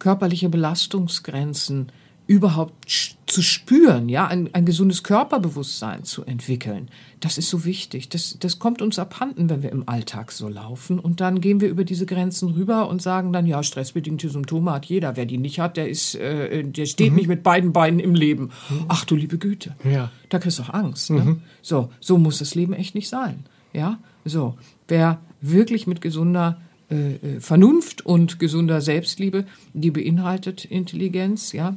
[0.00, 1.92] körperliche Belastungsgrenzen
[2.30, 6.88] überhaupt zu spüren, ja, ein, ein gesundes Körperbewusstsein zu entwickeln.
[7.18, 8.08] Das ist so wichtig.
[8.08, 11.00] Das, das kommt uns abhanden, wenn wir im Alltag so laufen.
[11.00, 14.86] Und dann gehen wir über diese Grenzen rüber und sagen dann, ja, stressbedingte Symptome hat
[14.86, 15.16] jeder.
[15.16, 17.16] Wer die nicht hat, der ist, äh, der steht mhm.
[17.16, 18.52] nicht mit beiden Beinen im Leben.
[18.68, 18.84] Mhm.
[18.86, 19.74] Ach du liebe Güte.
[19.82, 20.12] Ja.
[20.28, 21.10] Da kriegst du auch Angst.
[21.10, 21.24] Ne?
[21.24, 21.42] Mhm.
[21.62, 23.44] So, so muss das Leben echt nicht sein.
[23.72, 24.54] Ja, so.
[24.86, 31.76] Wer wirklich mit gesunder äh, äh, Vernunft und gesunder Selbstliebe, die beinhaltet Intelligenz, ja,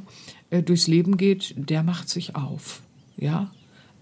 [0.54, 2.82] äh, durchs Leben geht, der macht sich auf,
[3.16, 3.50] ja.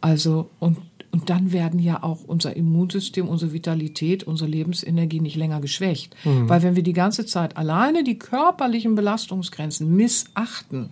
[0.01, 0.79] Also und
[1.13, 6.17] und dann werden ja auch unser Immunsystem, unsere Vitalität, unsere Lebensenergie nicht länger geschwächt.
[6.25, 6.49] Mhm.
[6.49, 10.89] Weil wenn wir die ganze Zeit alleine die körperlichen Belastungsgrenzen missachten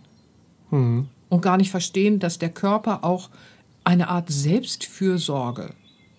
[0.70, 1.08] mhm.
[1.30, 3.30] und gar nicht verstehen, dass der Körper auch
[3.82, 5.70] eine Art Selbstfürsorge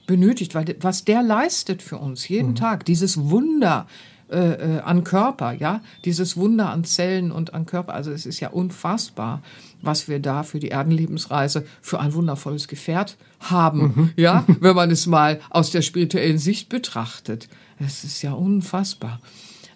[0.08, 2.56] benötigt, weil was der leistet für uns jeden mhm.
[2.56, 3.86] Tag, dieses Wunder
[4.32, 8.40] äh, äh, an Körper, ja, dieses Wunder an Zellen und an Körper, also es ist
[8.40, 9.42] ja unfassbar,
[9.82, 14.10] was wir da für die Erdenlebensreise für ein wundervolles Gefährt haben, mhm.
[14.16, 17.50] ja, wenn man es mal aus der spirituellen Sicht betrachtet.
[17.80, 19.20] Es ist ja unfassbar.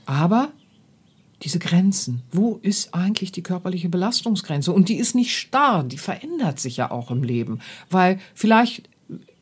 [0.05, 0.49] Aber
[1.41, 2.23] diese Grenzen.
[2.31, 4.71] Wo ist eigentlich die körperliche Belastungsgrenze?
[4.71, 7.59] Und die ist nicht starr, die verändert sich ja auch im Leben.
[7.89, 8.89] Weil vielleicht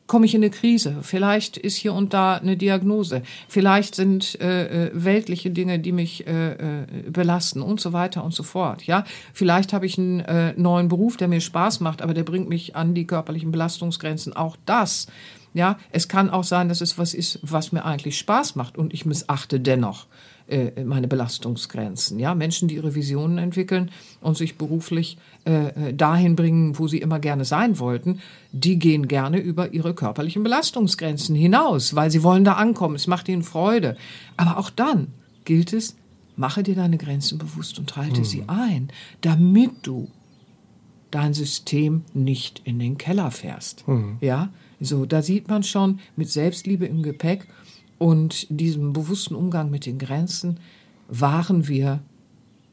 [0.06, 4.88] komme ich in eine Krise, vielleicht ist hier und da eine Diagnose, vielleicht sind äh,
[4.88, 8.82] äh, weltliche Dinge, die mich äh, äh, belasten und so weiter und so fort.
[8.86, 12.48] Ja, vielleicht habe ich einen äh, neuen Beruf, der mir Spaß macht, aber der bringt
[12.48, 14.34] mich an die körperlichen Belastungsgrenzen.
[14.34, 15.06] Auch das.
[15.54, 18.92] Ja, es kann auch sein, dass es was ist, was mir eigentlich Spaß macht und
[18.92, 20.06] ich missachte dennoch
[20.46, 22.18] äh, meine Belastungsgrenzen.
[22.18, 26.98] Ja, Menschen, die ihre Visionen entwickeln und sich beruflich äh, äh, dahin bringen, wo sie
[26.98, 28.20] immer gerne sein wollten,
[28.52, 32.94] die gehen gerne über ihre körperlichen Belastungsgrenzen hinaus, weil sie wollen da ankommen.
[32.94, 33.96] Es macht ihnen Freude.
[34.36, 35.08] Aber auch dann
[35.44, 35.96] gilt es,
[36.36, 38.24] mache dir deine Grenzen bewusst und halte mhm.
[38.24, 38.88] sie ein,
[39.22, 40.08] damit du
[41.10, 43.86] dein System nicht in den Keller fährst.
[43.88, 44.18] Mhm.
[44.20, 47.46] Ja, so, da sieht man schon mit Selbstliebe im Gepäck
[47.98, 50.58] und diesem bewussten Umgang mit den Grenzen
[51.08, 52.00] wahren wir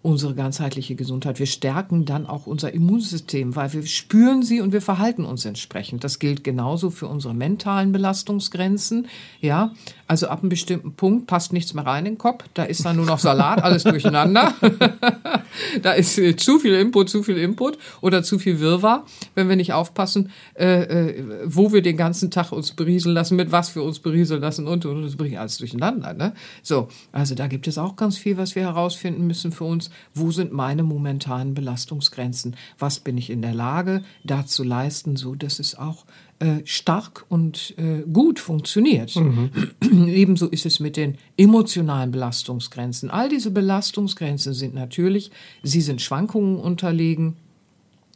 [0.04, 1.38] unsere ganzheitliche Gesundheit.
[1.38, 6.04] Wir stärken dann auch unser Immunsystem, weil wir spüren sie und wir verhalten uns entsprechend.
[6.04, 9.08] Das gilt genauso für unsere mentalen Belastungsgrenzen.
[9.42, 9.74] Ja,
[10.08, 12.46] also ab einem bestimmten Punkt passt nichts mehr rein in den Kopf.
[12.56, 14.56] Da ist dann nur noch Salat, alles durcheinander.
[15.82, 19.56] da ist äh, zu viel Input, zu viel Input oder zu viel Wirrwarr, wenn wir
[19.56, 23.84] nicht aufpassen, äh, äh, wo wir den ganzen Tag uns berieseln lassen, mit was wir
[23.84, 26.14] uns berieseln lassen und, und, und das bringt alles durcheinander.
[26.14, 26.34] Ne?
[26.64, 30.32] So, also da gibt es auch ganz viel, was wir herausfinden müssen für uns wo
[30.32, 35.60] sind meine momentanen Belastungsgrenzen, was bin ich in der Lage, da zu leisten, so dass
[35.60, 36.06] es auch
[36.42, 39.16] äh, stark und äh, gut funktioniert.
[39.16, 39.52] Mhm.
[40.08, 43.12] Ebenso ist es mit den emotionalen Belastungsgrenzen.
[43.12, 45.30] All diese Belastungsgrenzen sind natürlich,
[45.62, 47.38] sie sind Schwankungen unterlegen.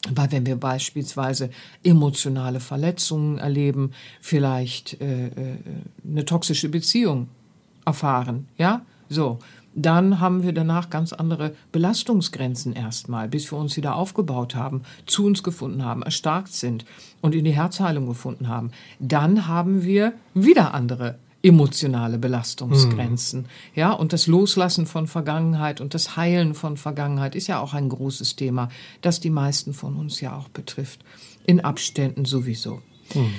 [0.09, 1.49] Weil wenn wir beispielsweise
[1.83, 5.31] emotionale Verletzungen erleben, vielleicht äh, äh,
[6.07, 7.27] eine toxische Beziehung
[7.85, 9.39] erfahren, ja, so,
[9.75, 15.25] dann haben wir danach ganz andere Belastungsgrenzen erstmal, bis wir uns wieder aufgebaut haben, zu
[15.25, 16.85] uns gefunden haben, erstarkt sind
[17.21, 18.71] und in die Herzheilung gefunden haben.
[18.99, 23.41] Dann haben wir wieder andere emotionale Belastungsgrenzen.
[23.41, 23.45] Mhm.
[23.75, 27.89] Ja, und das Loslassen von Vergangenheit und das Heilen von Vergangenheit ist ja auch ein
[27.89, 28.69] großes Thema,
[29.01, 31.01] das die meisten von uns ja auch betrifft.
[31.45, 32.81] In Abständen sowieso.
[33.13, 33.31] Mhm.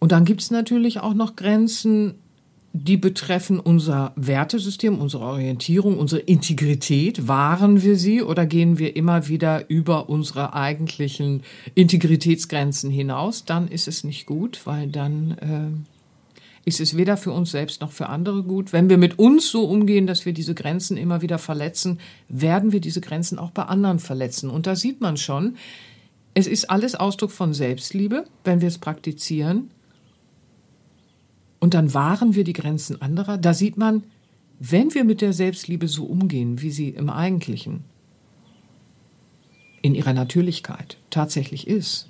[0.00, 2.16] Und dann gibt es natürlich auch noch Grenzen,
[2.84, 7.26] die betreffen unser Wertesystem, unsere Orientierung, unsere Integrität.
[7.26, 11.42] Wahren wir sie oder gehen wir immer wieder über unsere eigentlichen
[11.74, 13.44] Integritätsgrenzen hinaus?
[13.44, 17.92] Dann ist es nicht gut, weil dann äh, ist es weder für uns selbst noch
[17.92, 18.72] für andere gut.
[18.72, 22.80] Wenn wir mit uns so umgehen, dass wir diese Grenzen immer wieder verletzen, werden wir
[22.80, 24.50] diese Grenzen auch bei anderen verletzen.
[24.50, 25.56] Und da sieht man schon,
[26.34, 29.70] es ist alles Ausdruck von Selbstliebe, wenn wir es praktizieren.
[31.60, 33.36] Und dann wahren wir die Grenzen anderer.
[33.36, 34.04] Da sieht man,
[34.60, 37.84] wenn wir mit der Selbstliebe so umgehen, wie sie im Eigentlichen,
[39.82, 42.08] in ihrer Natürlichkeit tatsächlich ist,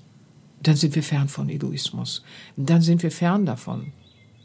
[0.62, 2.24] dann sind wir fern von Egoismus.
[2.56, 3.92] Dann sind wir fern davon,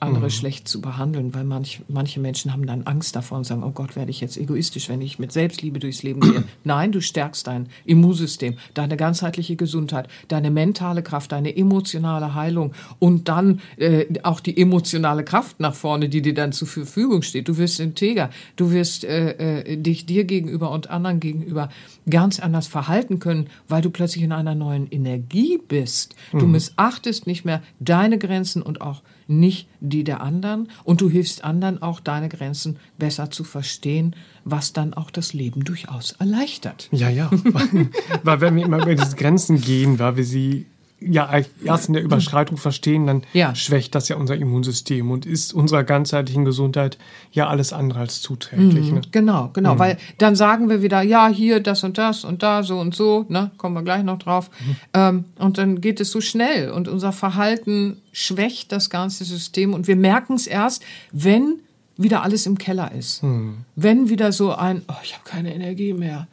[0.04, 0.30] andere mhm.
[0.30, 3.96] schlecht zu behandeln, weil manch, manche Menschen haben dann Angst davor und sagen, oh Gott,
[3.96, 6.44] werde ich jetzt egoistisch, wenn ich mit Selbstliebe durchs Leben gehe.
[6.64, 13.28] Nein, du stärkst dein Immunsystem, deine ganzheitliche Gesundheit, deine mentale Kraft, deine emotionale Heilung und
[13.28, 17.48] dann äh, auch die emotionale Kraft nach vorne, die dir dann zur Verfügung steht.
[17.48, 21.70] Du wirst integer, du wirst äh, äh, dich dir gegenüber und anderen gegenüber
[22.10, 26.16] ganz anders verhalten können, weil du plötzlich in einer neuen Energie bist.
[26.32, 26.54] Du mhm.
[26.54, 31.82] missachtest nicht mehr deine Grenzen und auch nicht die der anderen und du hilfst anderen
[31.82, 36.90] auch deine Grenzen besser zu verstehen, was dann auch das Leben durchaus erleichtert.
[36.92, 37.30] Ja, ja.
[38.24, 40.66] weil wenn wir immer über diese Grenzen gehen, weil wir sie
[41.08, 41.30] ja
[41.64, 43.56] erst in der Überschreitung verstehen, dann ja.
[43.56, 46.98] schwächt das ja unser Immunsystem und ist unserer ganzheitlichen Gesundheit
[47.32, 48.88] ja alles andere als zuträglich.
[48.88, 49.02] Mhm, ne?
[49.12, 49.80] Genau, genau, mhm.
[49.80, 53.26] weil dann sagen wir wieder, ja, hier das und das und da so und so,
[53.30, 54.50] ne, kommen wir gleich noch drauf.
[54.60, 54.76] Mhm.
[54.94, 59.88] Ähm, und dann geht es so schnell und unser Verhalten schwächt das ganze System und
[59.88, 61.60] wir merken es erst, wenn
[61.98, 63.24] wieder alles im Keller ist.
[63.24, 63.66] Mhm.
[63.76, 66.28] Wenn wieder so ein, oh, ich habe keine Energie mehr.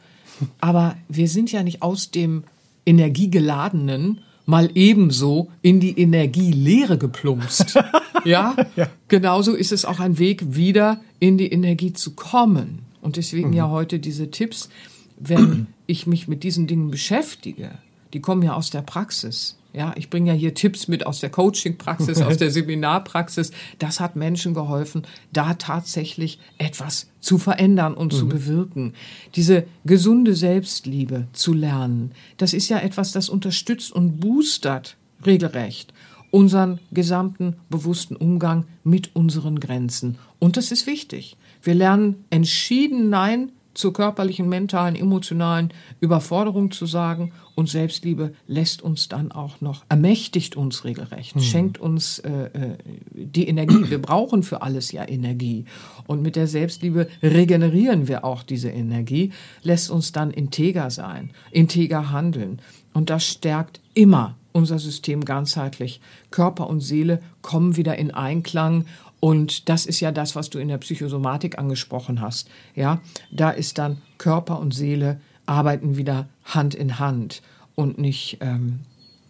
[0.59, 2.43] Aber wir sind ja nicht aus dem
[2.85, 7.79] Energiegeladenen mal ebenso in die Energielehre geplumpst.
[8.25, 8.55] ja?
[8.75, 8.87] ja?
[9.07, 12.79] Genauso ist es auch ein Weg, wieder in die Energie zu kommen.
[13.01, 13.55] Und deswegen mhm.
[13.55, 14.69] ja heute diese Tipps,
[15.17, 17.71] wenn ich mich mit diesen Dingen beschäftige,
[18.13, 19.57] die kommen ja aus der Praxis.
[19.73, 23.51] Ja, ich bringe ja hier Tipps mit aus der Coaching-Praxis, aus der Seminarpraxis.
[23.79, 28.17] Das hat Menschen geholfen, da tatsächlich etwas zu verändern und mhm.
[28.17, 28.93] zu bewirken.
[29.35, 35.93] Diese gesunde Selbstliebe zu lernen, das ist ja etwas, das unterstützt und boostert regelrecht
[36.31, 40.17] unseren gesamten bewussten Umgang mit unseren Grenzen.
[40.39, 41.37] Und das ist wichtig.
[41.61, 47.31] Wir lernen entschieden Nein zur körperlichen, mentalen, emotionalen Überforderung zu sagen.
[47.55, 51.41] Und Selbstliebe lässt uns dann auch noch, ermächtigt uns regelrecht, mhm.
[51.41, 52.77] schenkt uns äh, äh,
[53.13, 53.89] die Energie.
[53.89, 55.65] Wir brauchen für alles ja Energie.
[56.07, 59.31] Und mit der Selbstliebe regenerieren wir auch diese Energie,
[59.63, 62.59] lässt uns dann integer sein, integer handeln.
[62.93, 66.01] Und das stärkt immer unser System ganzheitlich.
[66.29, 68.85] Körper und Seele kommen wieder in Einklang
[69.21, 72.49] und das ist ja das, was du in der Psychosomatik angesprochen hast.
[72.75, 72.99] Ja,
[73.31, 77.43] da ist dann Körper und Seele arbeiten wieder Hand in Hand
[77.75, 78.79] und nicht ähm,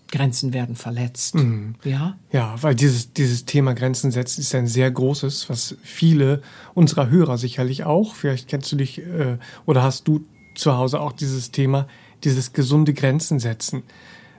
[0.10, 1.36] Grenzen werden verletzt.
[1.36, 1.76] Mhm.
[1.84, 2.16] Ja?
[2.32, 6.42] Ja, weil dieses, dieses Thema Grenzen setzen ist ein sehr großes, was viele
[6.74, 10.24] unserer Hörer sicherlich auch, vielleicht kennst du dich äh, oder hast du
[10.56, 11.88] zu Hause auch dieses Thema,
[12.24, 13.84] dieses gesunde Grenzen setzen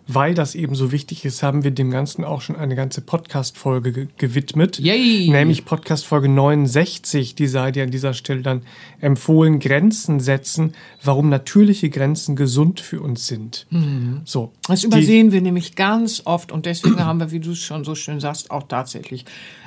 [0.08, 3.92] weil das eben so wichtig ist, haben wir dem Ganzen auch schon eine ganze Podcast-Folge
[3.92, 4.78] ge gewidmet.
[4.78, 5.30] Yay.
[5.30, 8.62] Nämlich Podcast-Folge 69, die sei dir an dieser Stelle dann
[9.00, 13.66] empfohlen, Grenzen setzen, warum natürliche Grenzen gesund für uns sind.
[13.70, 14.22] Mhm.
[14.24, 14.52] So.
[14.66, 17.94] Das übersehen wir nämlich ganz oft und deswegen haben wir, wie du es schon so
[17.94, 19.24] schön sagst, auch tatsächlich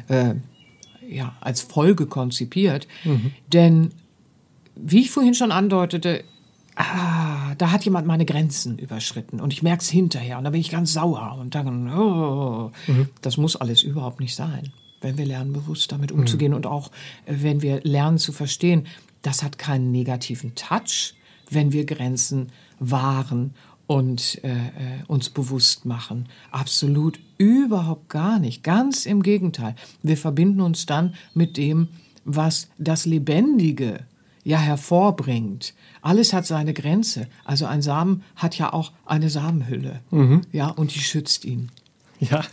[0.10, 0.36] äh,
[1.08, 2.88] ja, als Folge konzipiert.
[3.04, 3.32] Mhm.
[3.52, 3.91] Denn
[4.76, 6.24] wie ich vorhin schon andeutete,
[6.76, 10.62] ah, da hat jemand meine Grenzen überschritten und ich merke es hinterher und da bin
[10.62, 13.10] ich ganz sauer und dann, oh, mhm.
[13.22, 16.22] das muss alles überhaupt nicht sein, wenn wir lernen, bewusst damit mhm.
[16.22, 16.58] umzugehen mhm.
[16.58, 16.92] und auch,
[17.26, 18.88] äh, wenn wir lernen zu verstehen,
[19.22, 21.16] das hat keinen negativen Touch,
[21.50, 23.54] wenn wir Grenzen wahren
[23.88, 24.60] und äh, äh,
[25.08, 26.28] uns bewusst machen.
[26.52, 28.64] Absolut überhaupt gar nicht.
[28.64, 29.76] Ganz im Gegenteil.
[30.02, 31.90] Wir verbinden uns dann mit dem,
[32.24, 34.06] was das Lebendige
[34.45, 35.73] ja hervorbringt.
[36.01, 37.27] Alles hat seine Grenze.
[37.43, 40.01] Also ein Samen hat ja auch eine Samenhülle.
[40.12, 40.41] Mhm.
[40.53, 41.71] Ja, und die schützt ihn.
[42.19, 42.45] Ja.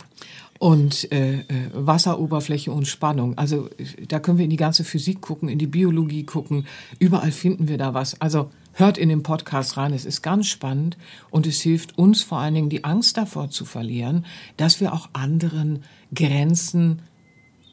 [0.59, 3.37] Und äh, äh, Wasseroberfläche und Spannung.
[3.37, 3.69] Also
[4.07, 6.65] da können wir in die ganze Physik gucken, in die Biologie gucken.
[6.99, 8.19] Überall finden wir da was.
[8.19, 9.93] Also hört in den Podcast rein.
[9.93, 10.97] Es ist ganz spannend
[11.29, 14.25] und es hilft uns vor allen Dingen, die Angst davor zu verlieren,
[14.57, 15.83] dass wir auch anderen
[16.15, 17.01] Grenzen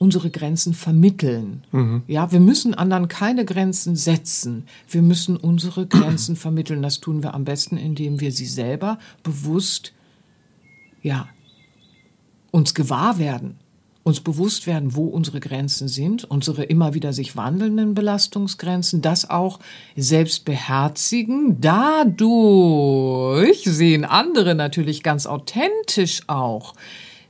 [0.00, 1.62] unsere Grenzen vermitteln.
[1.72, 2.02] Mhm.
[2.06, 4.64] Ja, wir müssen anderen keine Grenzen setzen.
[4.88, 6.80] Wir müssen unsere Grenzen vermitteln.
[6.80, 9.92] Das tun wir am besten, indem wir sie selber bewusst,
[11.02, 11.28] ja,
[12.50, 13.58] uns gewahr werden,
[14.02, 19.58] uns bewusst werden, wo unsere Grenzen sind, unsere immer wieder sich wandelnden Belastungsgrenzen, das auch
[19.96, 21.60] selbst beherzigen.
[21.60, 26.72] Dadurch sehen andere natürlich ganz authentisch auch,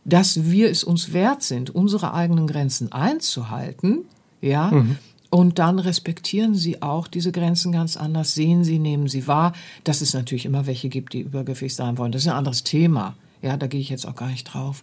[0.04, 4.04] dass wir es uns wert sind, unsere eigenen Grenzen einzuhalten,
[4.40, 4.96] ja, mhm.
[5.32, 9.52] Und dann respektieren sie auch diese Grenzen ganz anders, sehen sie, nehmen sie wahr,
[9.84, 12.10] dass es natürlich immer welche gibt, die übergriffig sein wollen.
[12.10, 13.14] Das ist ein anderes Thema.
[13.40, 14.82] Ja, da gehe ich jetzt auch gar nicht drauf.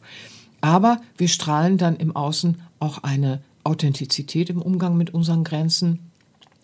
[0.61, 6.06] Aber wir strahlen dann im Außen auch eine Authentizität im Umgang mit unseren Grenzen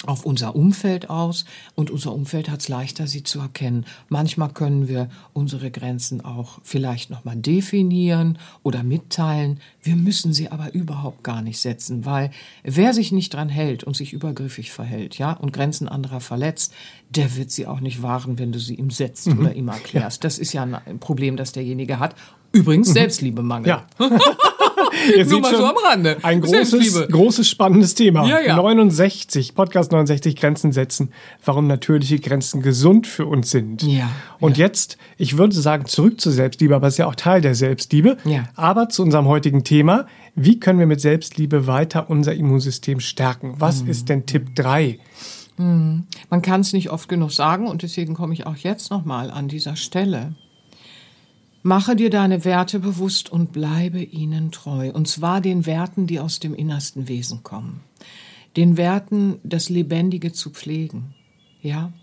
[0.06, 3.86] auf unser Umfeld aus und unser Umfeld hat es leichter, sie zu erkennen.
[4.10, 9.60] Manchmal können wir unsere Grenzen auch vielleicht nochmal definieren oder mitteilen.
[9.82, 12.32] Wir müssen sie aber überhaupt gar nicht setzen, weil
[12.63, 16.74] wer sich nicht dran hält und sich übergriffig verhält, ja, und Grenzen anderer verletzt,
[17.10, 19.39] der wird sie auch nicht wahren, wenn du sie ihm setzt mhm.
[19.39, 20.24] oder ihm erklärst.
[20.24, 20.28] Ja.
[20.28, 22.16] Das ist ja ein Problem, das derjenige hat.
[22.52, 22.89] Übrigens.
[22.89, 22.94] Mhm.
[22.94, 23.68] Selbstliebemangel.
[23.68, 23.86] Ja.
[25.15, 26.17] Ihr Nur mal schon, so am Rande.
[26.22, 28.26] Ein großes, großes, spannendes Thema.
[28.28, 28.56] Ja, ja.
[28.56, 31.12] 69, Podcast 69, Grenzen setzen,
[31.43, 33.84] warum natürliche Grenzen gesund für uns sind.
[33.84, 34.65] Ja, Und ja.
[34.65, 38.17] jetzt, ich würde sagen, zurück zur Selbstliebe, aber es ist ja auch Teil der Selbstliebe.
[38.26, 38.46] Ja.
[38.56, 43.56] Aber zu unserem heutigen Thema, wie können wir mit Selbstliebe weiter unser Immunsystem stärken?
[43.60, 43.89] Was mhm.
[43.89, 45.00] ist denn Tipp 3?
[45.58, 46.08] Mhm.
[46.30, 49.48] Man kann es nicht oft genug sagen und deswegen komme ich auch jetzt nochmal an
[49.48, 50.36] dieser Stelle.
[51.65, 56.41] Mache dir deine Werte bewusst und bleibe ihnen treu, und zwar den Werten, die aus
[56.41, 57.80] dem innersten Wesen kommen,
[58.58, 61.15] den Werten, das Lebendige zu pflegen.
[61.62, 61.93] Ja,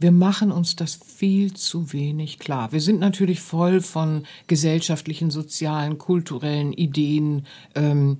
[0.00, 2.72] wir machen uns das viel zu wenig klar.
[2.72, 8.18] Wir sind natürlich voll von gesellschaftlichen, sozialen, kulturellen Ideen, ähm,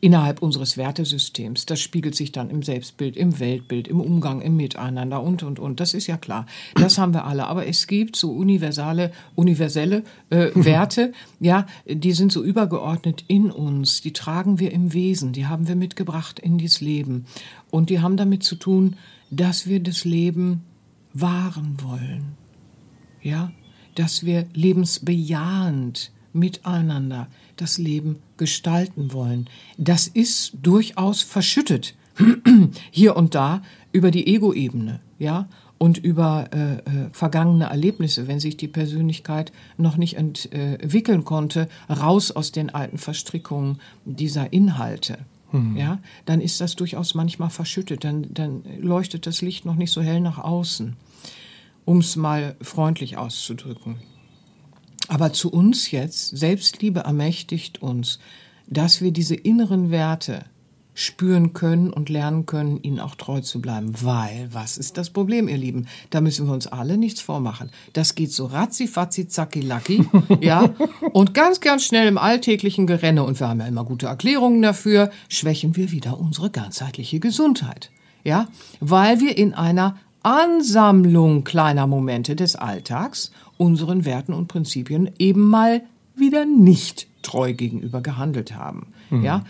[0.00, 1.64] innerhalb unseres Wertesystems.
[1.66, 5.80] Das spiegelt sich dann im Selbstbild, im Weltbild, im Umgang, im Miteinander und, und, und.
[5.80, 6.46] Das ist ja klar.
[6.74, 7.46] Das haben wir alle.
[7.46, 14.02] Aber es gibt so universale, universelle äh, Werte, ja, die sind so übergeordnet in uns.
[14.02, 15.32] Die tragen wir im Wesen.
[15.32, 17.24] Die haben wir mitgebracht in dieses Leben.
[17.70, 18.96] Und die haben damit zu tun,
[19.30, 20.62] dass wir das Leben
[21.14, 22.36] wahren wollen.
[23.22, 23.52] Ja,
[23.94, 29.48] dass wir lebensbejahend miteinander das Leben gestalten wollen.
[29.78, 31.94] Das ist durchaus verschüttet
[32.90, 38.56] hier und da über die Ego-Ebene, ja, und über äh, äh, vergangene Erlebnisse, wenn sich
[38.56, 45.18] die Persönlichkeit noch nicht entwickeln äh, konnte, raus aus den alten Verstrickungen dieser Inhalte.
[45.50, 45.76] Hm.
[45.76, 50.00] Ja, dann ist das durchaus manchmal verschüttet, dann, dann leuchtet das Licht noch nicht so
[50.00, 50.96] hell nach außen,
[51.84, 53.96] um es mal freundlich auszudrücken.
[55.14, 58.18] Aber zu uns jetzt, Selbstliebe ermächtigt uns,
[58.66, 60.44] dass wir diese inneren Werte
[60.92, 63.92] spüren können und lernen können, ihnen auch treu zu bleiben.
[64.02, 65.86] Weil, was ist das Problem, ihr Lieben?
[66.10, 67.70] Da müssen wir uns alle nichts vormachen.
[67.92, 70.04] Das geht so ratzi, fatzi, zacki, lacki,
[70.40, 70.74] ja,
[71.12, 75.12] und ganz, ganz schnell im alltäglichen Gerenne, und wir haben ja immer gute Erklärungen dafür,
[75.28, 77.92] schwächen wir wieder unsere ganzheitliche Gesundheit,
[78.24, 78.48] ja,
[78.80, 85.82] weil wir in einer Ansammlung kleiner Momente des Alltags unseren Werten und Prinzipien eben mal
[86.14, 88.88] wieder nicht treu gegenüber gehandelt haben.
[89.10, 89.24] Mhm.
[89.24, 89.44] Ja,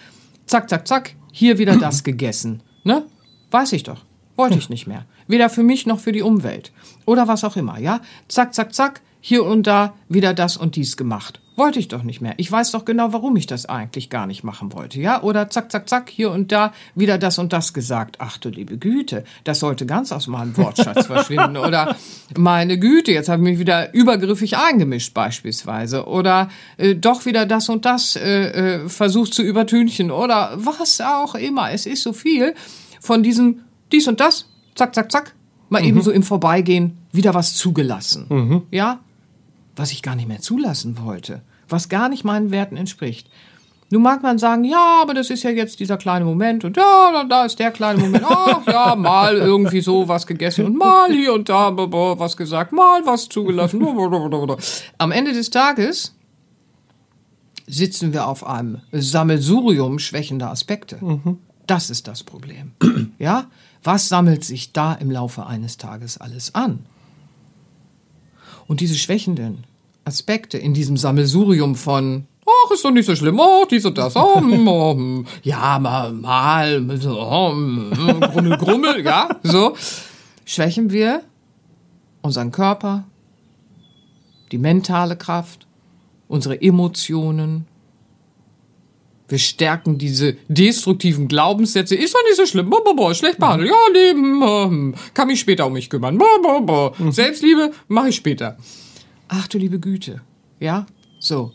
[0.47, 2.63] zack, zack, zack, hier wieder das gegessen.
[2.85, 3.05] Ne?
[3.51, 4.05] Weiß ich doch.
[4.37, 5.05] Wollte ich nicht mehr.
[5.29, 6.73] Weder für mich noch für die Umwelt.
[7.07, 8.01] Oder was auch immer, ja?
[8.27, 11.41] Zack, zack, zack, hier und da wieder das und dies gemacht.
[11.57, 12.35] Wollte ich doch nicht mehr.
[12.37, 15.23] Ich weiß doch genau, warum ich das eigentlich gar nicht machen wollte, ja?
[15.23, 18.17] Oder zack, zack, zack, hier und da wieder das und das gesagt.
[18.19, 21.57] Ach du liebe Güte, das sollte ganz aus meinem Wortschatz verschwinden.
[21.57, 21.95] Oder
[22.37, 26.07] meine Güte, jetzt habe ich mich wieder übergriffig eingemischt beispielsweise.
[26.09, 30.11] Oder äh, doch wieder das und das äh, äh, versucht zu übertünchen.
[30.11, 31.71] Oder was auch immer.
[31.71, 32.55] Es ist so viel
[33.01, 33.61] von diesem
[33.93, 35.35] dies und das, zack, zack, zack,
[35.69, 35.89] mal mhm.
[35.89, 38.27] eben so im Vorbeigehen wieder was zugelassen.
[38.29, 38.63] Mhm.
[38.73, 39.01] Ja,
[39.77, 43.29] was ich gar nicht mehr zulassen wollte, was gar nicht meinen Werten entspricht.
[43.91, 47.25] Nun mag man sagen, ja, aber das ist ja jetzt dieser kleine Moment und ja,
[47.29, 48.25] da, ist der kleine Moment.
[48.27, 53.05] Ach ja, mal irgendwie so was gegessen und mal hier und da was gesagt, mal
[53.05, 53.87] was zugelassen.
[54.99, 56.15] Am Ende des Tages
[57.67, 60.99] sitzen wir auf einem Sammelsurium schwächender Aspekte.
[61.01, 61.39] Mhm.
[61.67, 62.73] Das ist das Problem.
[63.19, 63.47] Ja,
[63.83, 66.87] was sammelt sich da im Laufe eines Tages alles an?
[68.67, 69.65] Und diese schwächenden
[70.05, 74.17] Aspekte in diesem Sammelsurium von ach, ist doch nicht so schlimm, ach, dies und das,
[74.17, 79.75] oh, oh ja, mal, mal, oh, hm, grummel, grummel, ja, so,
[80.45, 81.23] schwächen wir
[82.23, 83.05] unseren Körper,
[84.53, 85.67] die mentale Kraft,
[86.29, 87.67] unsere Emotionen,
[89.29, 91.95] wir stärken diese destruktiven Glaubenssätze.
[91.95, 92.69] Ist doch nicht so schlimm.
[92.69, 93.71] Boah, boah, boah, schlecht behandelt.
[93.71, 94.43] Ja, leben.
[94.43, 96.19] hm, Kann mich später um mich kümmern.
[96.19, 97.13] Boah, boah, boah.
[97.13, 98.59] Selbstliebe mache ich später.
[99.29, 100.21] Ach du liebe Güte.
[100.61, 100.87] Ja,
[101.19, 101.53] so.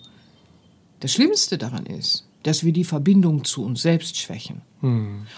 [0.99, 4.61] Das Schlimmste daran ist, dass wir die Verbindung zu uns selbst schwächen.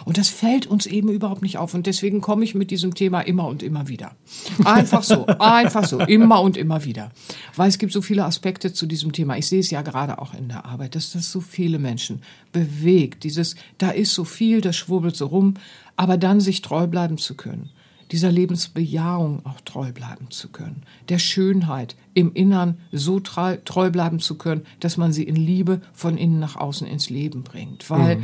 [0.05, 1.73] Und das fällt uns eben überhaupt nicht auf.
[1.73, 4.15] Und deswegen komme ich mit diesem Thema immer und immer wieder.
[4.63, 7.11] Einfach so, einfach so, immer und immer wieder.
[7.55, 9.37] Weil es gibt so viele Aspekte zu diesem Thema.
[9.37, 12.21] Ich sehe es ja gerade auch in der Arbeit, dass das so viele Menschen
[12.51, 13.23] bewegt.
[13.23, 15.55] Dieses, da ist so viel, das schwurbelt so rum,
[15.95, 17.69] aber dann sich treu bleiben zu können.
[18.11, 20.83] Dieser Lebensbejahung auch treu bleiben zu können.
[21.07, 25.81] Der Schönheit im Innern so treu, treu bleiben zu können, dass man sie in Liebe
[25.93, 27.89] von innen nach außen ins Leben bringt.
[27.89, 28.23] Weil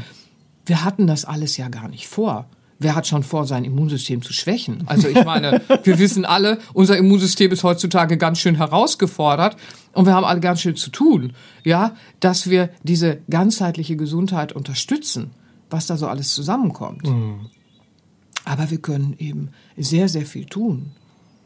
[0.68, 2.46] wir hatten das alles ja gar nicht vor.
[2.80, 4.84] Wer hat schon vor, sein Immunsystem zu schwächen?
[4.86, 9.58] Also ich meine, wir wissen alle, unser Immunsystem ist heutzutage ganz schön herausgefordert
[9.94, 15.32] und wir haben alle ganz schön zu tun, ja, dass wir diese ganzheitliche Gesundheit unterstützen,
[15.72, 17.08] was da so alles zusammenkommt.
[18.46, 20.92] Aber wir können eben sehr, sehr viel tun,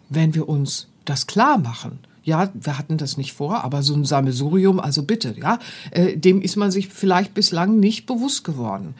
[0.10, 2.00] wenn wir uns das klar machen.
[2.24, 5.58] Ja, wir hatten das nicht vor, aber so ein Sammelsurium, also bitte, ja,
[5.90, 8.94] äh, dem ist man sich vielleicht bislang nicht bewusst geworden.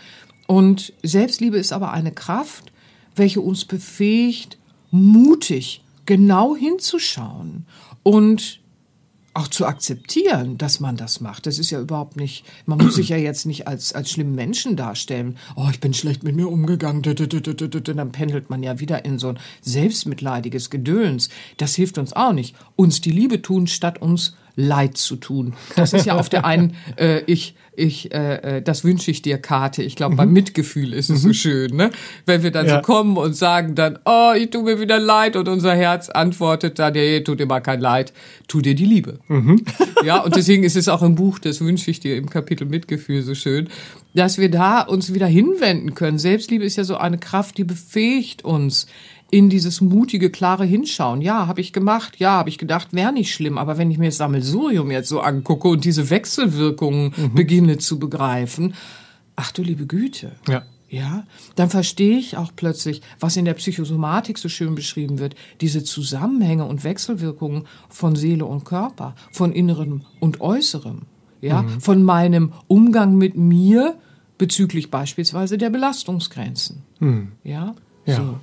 [0.48, 2.72] Und Selbstliebe ist aber eine Kraft,
[3.16, 4.58] welche uns befähigt,
[4.90, 7.66] mutig genau hinzuschauen
[8.04, 8.61] und
[9.34, 11.48] auch zu akzeptieren, dass man das macht.
[11.48, 14.76] Das ist ja überhaupt nicht, man muss sich ja jetzt nicht als, als schlimmen Menschen
[14.76, 15.38] darstellen.
[15.56, 17.02] Oh, ich bin schlecht mit mir umgegangen.
[17.02, 17.14] dü.
[17.14, 21.30] Dann pendelt man ja wieder in so ein selbstmitleidiges Gedöns.
[21.58, 22.56] Das hilft uns auch nicht.
[22.76, 25.54] Uns die Liebe tun, statt uns Leid zu tun.
[25.76, 29.38] Das ist ja auf der einen, äh, ich, ich, äh, äh, das wünsche ich dir,
[29.38, 29.82] Karte.
[29.82, 31.90] Ich glaube, beim Mitgefühl ist es so schön, ne?
[32.26, 32.76] Wenn wir dann Ja.
[32.76, 36.80] so kommen und sagen dann, oh, ich tue mir wieder leid und unser Herz antwortet
[36.80, 38.12] dann, nee, tut dir mal kein Leid,
[38.48, 39.20] tu dir die Liebe.
[40.04, 43.22] Ja, und deswegen ist es auch im Buch, das wünsche ich dir im Kapitel Mitgefühl
[43.22, 43.70] so schön,
[44.16, 46.18] dass wir da uns wieder hinwenden können.
[46.18, 48.88] Selbstliebe ist ja so eine Kraft, die befähigt uns
[49.32, 51.22] in dieses mutige, klare Hinschauen.
[51.22, 52.18] Ja, habe ich gemacht.
[52.20, 53.58] Ja, habe ich gedacht, wäre nicht schlimm.
[53.58, 58.74] Aber wenn ich mir das Sammelsurium jetzt so angucke und diese Wechselwirkungen beginne zu begreifen,
[59.36, 60.34] ach du liebe Güte.
[60.48, 60.64] Ja.
[60.90, 61.26] Ja,
[61.56, 66.66] dann verstehe ich auch plötzlich, was in der Psychosomatik so schön beschrieben wird, diese Zusammenhänge
[66.66, 71.04] und Wechselwirkungen von Seele und Körper, von Innerem und Äußerem,
[71.40, 73.96] ja, von meinem Umgang mit mir
[74.38, 76.84] bezüglich beispielsweise der Belastungsgrenzen.
[77.46, 77.74] Ja,
[78.06, 78.16] Ja.
[78.18, 78.40] so.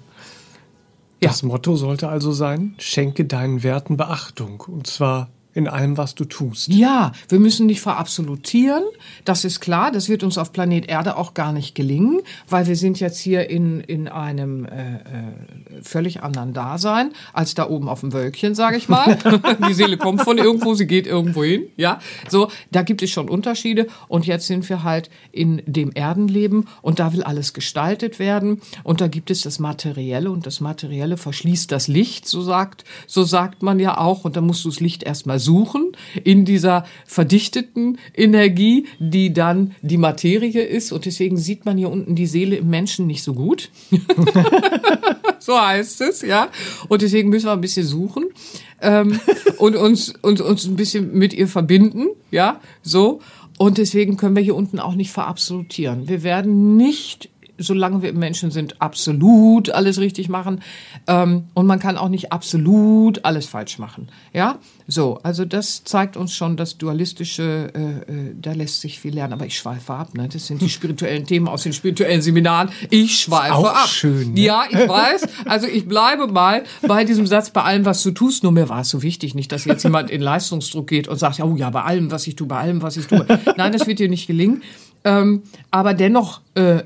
[1.20, 4.60] Das Motto sollte also sein, schenke deinen Werten Beachtung.
[4.60, 6.68] Und zwar in allem, was du tust.
[6.68, 8.84] Ja, wir müssen nicht verabsolutieren.
[9.24, 9.90] Das ist klar.
[9.90, 13.50] Das wird uns auf Planet Erde auch gar nicht gelingen, weil wir sind jetzt hier
[13.50, 18.76] in, in einem äh, äh, völlig anderen Dasein als da oben auf dem Wölkchen, sage
[18.76, 19.18] ich mal.
[19.68, 21.64] Die Seele kommt von irgendwo, sie geht irgendwo hin.
[21.76, 21.98] Ja,
[22.28, 23.88] so, da gibt es schon Unterschiede.
[24.06, 28.60] Und jetzt sind wir halt in dem Erdenleben und da will alles gestaltet werden.
[28.84, 33.24] Und da gibt es das Materielle und das Materielle verschließt das Licht, so sagt, so
[33.24, 34.24] sagt man ja auch.
[34.24, 35.92] Und da musst du das Licht erstmal suchen
[36.24, 40.92] in dieser verdichteten Energie, die dann die Materie ist.
[40.92, 43.70] Und deswegen sieht man hier unten die Seele im Menschen nicht so gut.
[45.38, 46.48] so heißt es, ja.
[46.88, 48.24] Und deswegen müssen wir ein bisschen suchen
[48.82, 49.18] ähm,
[49.56, 53.20] und uns, uns, uns ein bisschen mit ihr verbinden, ja, so.
[53.56, 56.08] Und deswegen können wir hier unten auch nicht verabsolutieren.
[56.08, 60.62] Wir werden nicht, solange wir Menschen sind, absolut alles richtig machen.
[61.06, 64.58] Ähm, und man kann auch nicht absolut alles falsch machen, ja.
[64.90, 69.34] So, also das zeigt uns schon das dualistische, äh, äh, da lässt sich viel lernen.
[69.34, 70.30] Aber ich schweife ab, ne?
[70.32, 72.70] Das sind die spirituellen Themen aus den spirituellen Seminaren.
[72.88, 73.86] Ich schweife Auch ab.
[73.86, 74.40] schön, ne?
[74.40, 75.28] Ja, ich weiß.
[75.44, 78.42] Also ich bleibe mal bei diesem Satz, bei allem, was du tust.
[78.44, 81.38] Nur mir war es so wichtig, nicht, dass jetzt jemand in Leistungsdruck geht und sagt,
[81.40, 83.26] oh ja, bei allem, was ich tue, bei allem, was ich tue.
[83.58, 84.62] Nein, das wird dir nicht gelingen.
[85.04, 86.82] Ähm, aber dennoch äh,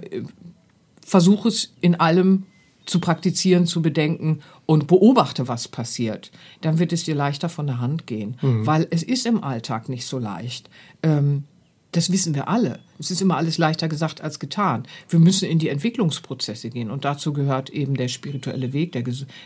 [1.12, 2.44] versuche es in allem
[2.86, 6.32] zu praktizieren, zu bedenken und beobachte, was passiert.
[6.62, 8.38] Dann wird es dir leichter von der Hand gehen.
[8.66, 10.70] Weil es ist im Alltag nicht so leicht.
[11.02, 11.44] Ähm,
[11.93, 12.80] das wissen wir alle.
[12.99, 14.84] Es ist immer alles leichter gesagt als getan.
[15.09, 19.05] Wir müssen in die Entwicklungsprozesse gehen und dazu gehört eben der spirituelle Weg, der,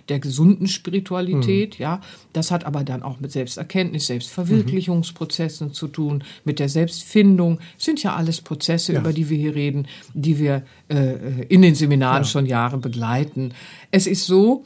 [0.09, 1.79] der gesunden Spiritualität.
[1.79, 2.01] Ja,
[2.33, 7.59] das hat aber dann auch mit Selbsterkenntnis, Selbstverwirklichungsprozessen zu tun, mit der Selbstfindung.
[7.77, 9.01] Das sind ja alles Prozesse, Ja.
[9.01, 13.53] über die wir hier reden, die wir äh, in den Seminaren schon Jahre begleiten.
[13.91, 14.65] Es ist so,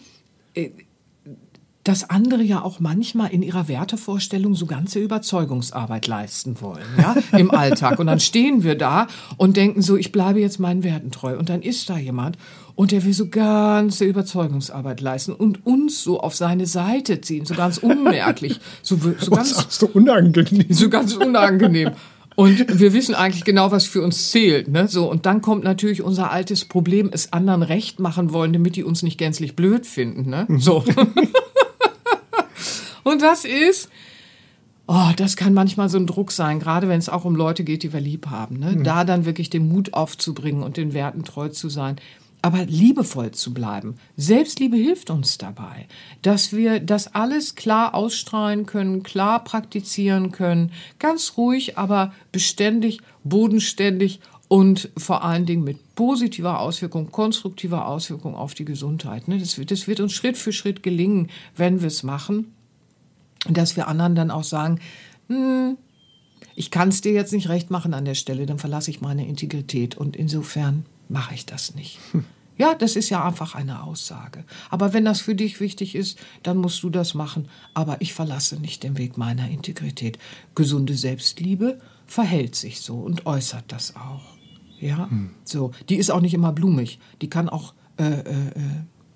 [1.85, 7.51] dass andere ja auch manchmal in ihrer Wertevorstellung so ganze Überzeugungsarbeit leisten wollen, ja, im
[7.51, 7.99] Alltag.
[7.99, 9.07] Und dann stehen wir da
[9.37, 11.39] und denken so, ich bleibe jetzt meinen Werten treu.
[11.39, 12.37] Und dann ist da jemand
[12.75, 17.55] und der will so ganze Überzeugungsarbeit leisten und uns so auf seine Seite ziehen, so
[17.55, 20.67] ganz unmerklich, so, so ganz so unangenehm.
[20.71, 21.93] so ganz unangenehm.
[22.37, 24.69] Und wir wissen eigentlich genau, was für uns zählt.
[24.69, 24.89] Ne?
[24.89, 28.85] So, und dann kommt natürlich unser altes Problem, es anderen recht machen wollen, damit die
[28.85, 30.31] uns nicht gänzlich blöd finden.
[30.31, 30.47] Ne?
[30.59, 30.85] So.
[33.03, 33.89] und das ist,
[34.87, 37.83] oh, das kann manchmal so ein Druck sein, gerade wenn es auch um Leute geht,
[37.83, 38.59] die wir lieb haben.
[38.59, 38.73] Ne?
[38.73, 38.85] Mhm.
[38.85, 41.97] Da dann wirklich den Mut aufzubringen und den Werten treu zu sein
[42.43, 43.97] aber liebevoll zu bleiben.
[44.17, 45.87] Selbstliebe hilft uns dabei,
[46.23, 54.21] dass wir das alles klar ausstrahlen können, klar praktizieren können, ganz ruhig, aber beständig, bodenständig
[54.49, 59.29] und vor allen Dingen mit positiver Auswirkung, konstruktiver Auswirkung auf die Gesundheit.
[59.29, 59.39] Ne?
[59.39, 62.55] Das, das wird uns Schritt für Schritt gelingen, wenn wir es machen,
[63.49, 64.81] dass wir anderen dann auch sagen,
[65.29, 65.77] hm,
[66.55, 69.27] ich kann es dir jetzt nicht recht machen an der Stelle, dann verlasse ich meine
[69.27, 71.99] Integrität und insofern mache ich das nicht.
[72.61, 74.45] Ja, das ist ja einfach eine Aussage.
[74.69, 77.49] Aber wenn das für dich wichtig ist, dann musst du das machen.
[77.73, 80.19] Aber ich verlasse nicht den Weg meiner Integrität.
[80.55, 84.37] Gesunde Selbstliebe verhält sich so und äußert das auch.
[84.79, 85.31] Ja, hm.
[85.43, 85.71] so.
[85.89, 86.99] Die ist auch nicht immer blumig.
[87.23, 88.61] Die kann auch äh, äh, äh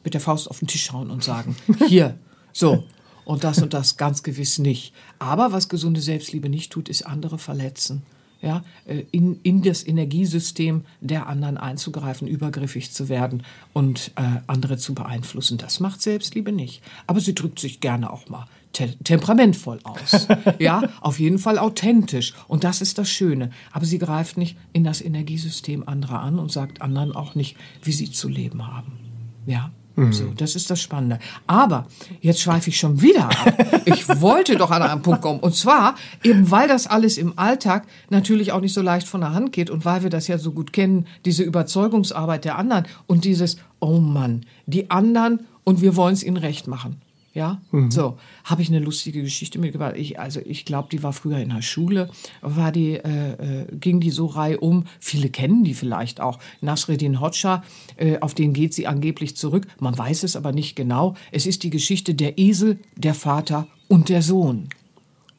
[0.05, 1.55] mit der Faust auf den Tisch schauen und sagen:
[1.87, 2.19] Hier,
[2.51, 2.85] so.
[3.25, 4.93] Und das und das ganz gewiss nicht.
[5.19, 8.03] Aber was gesunde Selbstliebe nicht tut, ist andere verletzen
[8.45, 14.77] ja, äh, in, in das Energiesystem der anderen einzugreifen, übergriffig zu werden und äh, andere
[14.77, 15.57] zu beeinflussen.
[15.57, 16.83] Das macht Selbstliebe nicht.
[17.07, 20.29] Aber sie drückt sich gerne auch mal te temperamentvoll aus.
[20.59, 22.35] ja, auf jeden Fall authentisch.
[22.47, 23.51] Und das ist das Schöne.
[23.73, 27.93] Aber sie greift nicht in das Energiesystem anderer an und sagt anderen auch nicht, wie
[27.93, 28.93] sie zu leben haben.
[29.47, 29.73] Ja.
[29.97, 30.13] Mhm.
[30.13, 31.19] So, das ist das Spannende.
[31.47, 31.87] Aber
[32.21, 33.55] jetzt schweife ich schon wieder ab.
[33.87, 35.41] Ich wollte doch an einen Punkt kommen.
[35.41, 39.35] Und zwar eben, weil das alles im Alltag natürlich auch nicht so leicht von der
[39.35, 43.25] Hand geht und weil wir das ja so gut kennen, diese Überzeugungsarbeit der anderen und
[43.25, 47.03] dieses, oh Mann, die anderen und wir wollen es ihnen recht machen.
[47.35, 47.91] Ja, mhm.
[47.91, 49.95] so habe ich eine lustige Geschichte mitgebracht.
[49.97, 52.09] Ich, also ich glaube, die war früher in der Schule,
[52.43, 54.85] war die, äh, äh, ging die so reihum.
[55.01, 56.39] Viele kennen die vielleicht auch.
[56.61, 57.65] Nasreddin Hoxha,
[57.97, 59.67] äh, auf den geht sie angeblich zurück.
[59.81, 61.17] Man weiß es aber nicht genau.
[61.33, 64.69] Es ist die Geschichte der Esel, der Vater und der Sohn.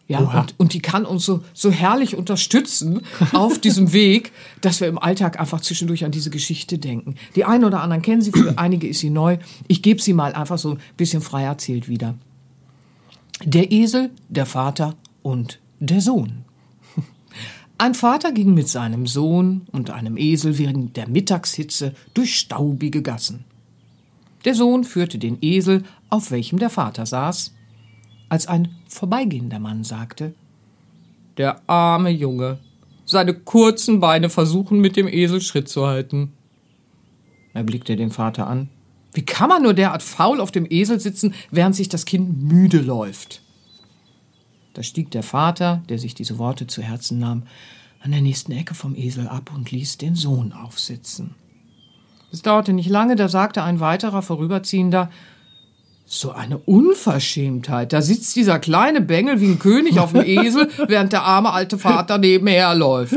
[0.07, 3.01] Ja, und, und die kann uns so, so herrlich unterstützen
[3.33, 4.31] auf diesem Weg,
[4.61, 7.15] dass wir im Alltag einfach zwischendurch an diese Geschichte denken.
[7.35, 9.37] Die einen oder anderen kennen sie, für einige ist sie neu.
[9.67, 12.13] Ich gebe sie mal einfach so ein bisschen frei erzählt wieder.
[13.43, 14.93] Der Esel, der Vater
[15.23, 16.45] und der Sohn.
[17.77, 23.43] Ein Vater ging mit seinem Sohn und einem Esel während der Mittagshitze durch staubige Gassen.
[24.45, 27.54] Der Sohn führte den Esel, auf welchem der Vater saß,
[28.35, 30.33] als ein vorbeigehender Mann sagte
[31.37, 32.57] Der arme Junge.
[33.05, 36.33] Seine kurzen Beine versuchen mit dem Esel Schritt zu halten.
[37.53, 38.67] Er blickte den Vater an.
[39.13, 42.81] Wie kann man nur derart faul auf dem Esel sitzen, während sich das Kind müde
[42.81, 43.41] läuft?
[44.73, 47.43] Da stieg der Vater, der sich diese Worte zu Herzen nahm,
[48.01, 51.35] an der nächsten Ecke vom Esel ab und ließ den Sohn aufsitzen.
[52.33, 55.09] Es dauerte nicht lange, da sagte ein weiterer Vorüberziehender
[56.05, 57.91] so eine Unverschämtheit.
[57.93, 61.77] Da sitzt dieser kleine Bengel wie ein König auf dem Esel, während der arme alte
[61.77, 63.15] Vater nebenher läuft.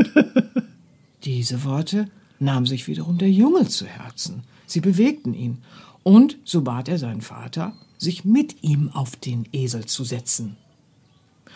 [1.25, 2.09] Diese Worte
[2.39, 4.45] nahm sich wiederum der Junge zu Herzen.
[4.67, 5.59] Sie bewegten ihn.
[6.03, 10.57] Und so bat er seinen Vater, sich mit ihm auf den Esel zu setzen.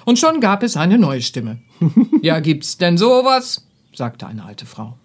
[0.04, 1.58] Und schon gab es eine neue Stimme.
[2.22, 3.66] ja, gibt's denn sowas?
[3.94, 4.98] sagte eine alte Frau.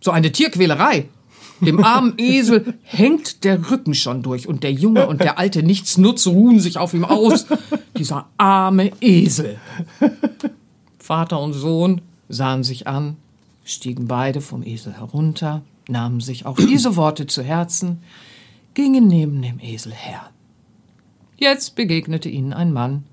[0.00, 1.08] So eine Tierquälerei.
[1.64, 6.26] Dem armen Esel hängt der Rücken schon durch und der Junge und der alte Nichtsnutz
[6.26, 7.46] ruhen sich auf ihm aus.
[7.96, 9.58] Dieser arme Esel.
[10.98, 13.16] Vater und Sohn sahen sich an,
[13.64, 18.02] stiegen beide vom Esel herunter, nahmen sich auch diese Worte zu Herzen,
[18.74, 20.30] gingen neben dem Esel her.
[21.36, 23.04] Jetzt begegnete ihnen ein Mann,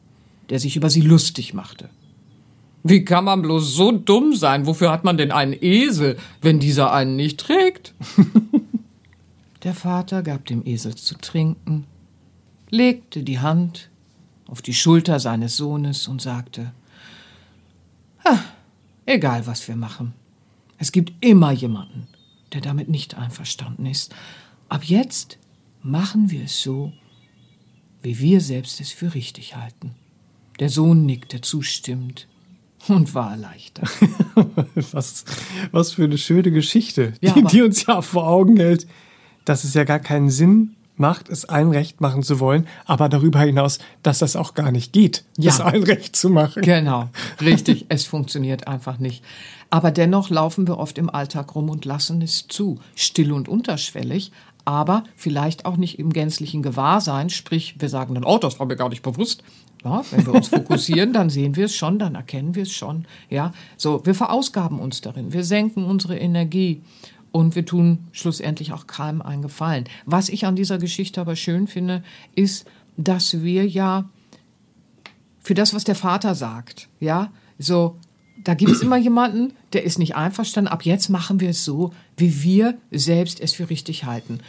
[0.49, 1.89] der sich über sie lustig machte.
[2.83, 4.65] Wie kann man bloß so dumm sein?
[4.65, 7.93] Wofür hat man denn einen Esel, wenn dieser einen nicht trägt?
[9.63, 11.85] Der Vater gab dem Esel zu trinken,
[12.69, 13.89] legte die Hand
[14.47, 16.71] auf die Schulter seines Sohnes und sagte,
[19.09, 20.13] egal was wir machen,
[20.77, 22.07] es gibt immer jemanden,
[22.53, 24.15] der damit nicht einverstanden ist.
[24.69, 25.37] Ab jetzt
[25.81, 26.93] machen wir es so,
[28.01, 29.95] wie wir selbst es für richtig halten.
[30.59, 32.28] Der Sohn nickte zustimmend
[32.87, 33.89] und war erleichtert.
[34.91, 35.25] was,
[35.71, 38.87] was für eine schöne Geschichte, ja, die, die uns ja vor Augen hält,
[39.45, 43.39] dass es ja gar keinen Sinn macht, es allen recht machen zu wollen, aber darüber
[43.39, 45.49] hinaus, dass das auch gar nicht geht, ja.
[45.49, 46.61] es allen recht zu machen.
[46.61, 47.09] Genau,
[47.41, 49.23] richtig, es funktioniert einfach nicht.
[49.69, 54.31] Aber dennoch laufen wir oft im Alltag rum und lassen es zu, still und unterschwellig,
[54.65, 58.75] aber vielleicht auch nicht im gänzlichen Gewahrsein, sprich, wir sagen dann, oh, das war mir
[58.75, 59.43] gar nicht bewusst,
[59.83, 63.05] Ja, wenn wir uns fokussieren, dann sehen wir es schon, dann erkennen wir es schon.
[63.29, 66.81] Ja, so, wir verausgaben uns darin, wir senken unsere Energie
[67.31, 69.85] und wir tun schlussendlich auch keinem einen Gefallen.
[70.05, 72.03] Was ich an dieser Geschichte aber schön finde,
[72.35, 72.65] ist,
[72.97, 74.09] dass wir ja
[75.39, 77.95] für das, was der Vater sagt, ja, so,
[78.43, 80.69] da gibt es immer jemanden, der ist nicht einverstanden.
[80.69, 84.39] Ab jetzt machen wir es so, wie wir selbst es für richtig halten.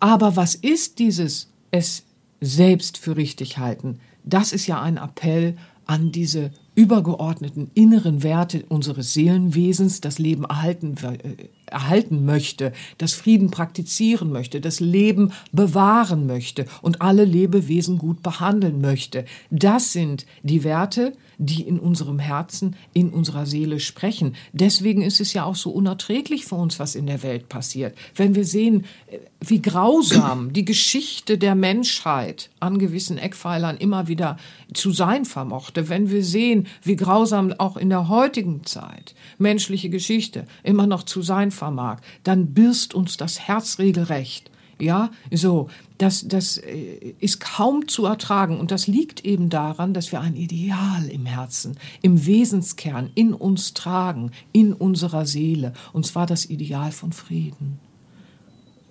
[0.00, 2.02] Aber was ist dieses es
[2.40, 4.00] selbst für richtig halten?
[4.24, 5.56] Das ist ja ein Appell
[5.86, 13.50] an diese übergeordneten inneren Werte unseres Seelenwesens, das Leben erhalten, äh, erhalten möchte, das Frieden
[13.50, 19.24] praktizieren möchte, das Leben bewahren möchte und alle Lebewesen gut behandeln möchte.
[19.50, 21.12] Das sind die Werte,
[21.42, 24.36] die in unserem Herzen, in unserer Seele sprechen.
[24.52, 27.96] Deswegen ist es ja auch so unerträglich für uns, was in der Welt passiert.
[28.14, 34.36] Wenn wir sehen, äh, wie grausam die Geschichte der Menschheit an gewissen Eckpfeilern immer wieder
[34.74, 40.46] zu sein vermochte, wenn wir sehen, wie grausam auch in der heutigen Zeit menschliche Geschichte
[40.62, 44.50] immer noch zu sein vermag, dann birst uns das Herz regelrecht.
[44.80, 48.58] Ja, so, das, das äh, ist kaum zu ertragen.
[48.58, 53.74] Und das liegt eben daran, dass wir ein Ideal im Herzen, im Wesenskern in uns
[53.74, 55.74] tragen, in unserer Seele.
[55.92, 57.78] Und zwar das Ideal von Frieden.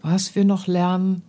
[0.04, 1.24] Was wir noch lernen,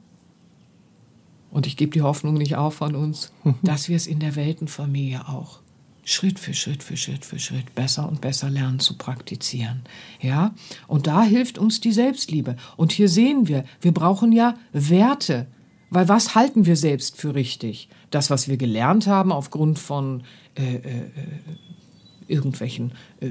[1.51, 3.32] und ich gebe die Hoffnung nicht auf von uns,
[3.62, 5.59] dass wir es in der Weltenfamilie auch
[6.11, 9.82] Schritt für Schritt für Schritt für Schritt besser und besser lernen zu praktizieren.
[10.20, 10.54] Ja?
[10.88, 12.56] Und da hilft uns die Selbstliebe.
[12.76, 15.46] Und hier sehen wir, wir brauchen ja Werte.
[15.90, 17.88] Weil was halten wir selbst für richtig?
[18.11, 20.24] Das, was wir gelernt haben aufgrund von
[20.56, 21.11] äh, äh,
[22.26, 23.30] irgendwelchen äh,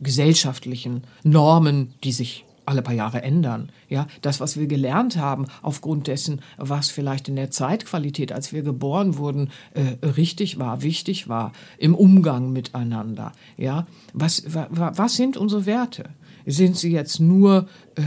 [0.00, 3.70] gesellschaftlichen Normen, die sich alle paar Jahre ändern.
[3.88, 8.62] Ja, das, was wir gelernt haben, aufgrund dessen, was vielleicht in der Zeitqualität, als wir
[8.62, 13.32] geboren wurden, äh, richtig war, wichtig war, im Umgang miteinander.
[13.56, 16.10] Ja, was, wa, was sind unsere Werte?
[16.46, 18.04] Sind sie jetzt nur äh, äh,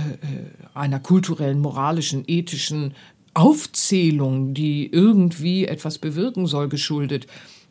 [0.74, 2.94] einer kulturellen, moralischen, ethischen
[3.34, 7.28] Aufzählung, die irgendwie etwas bewirken soll, geschuldet?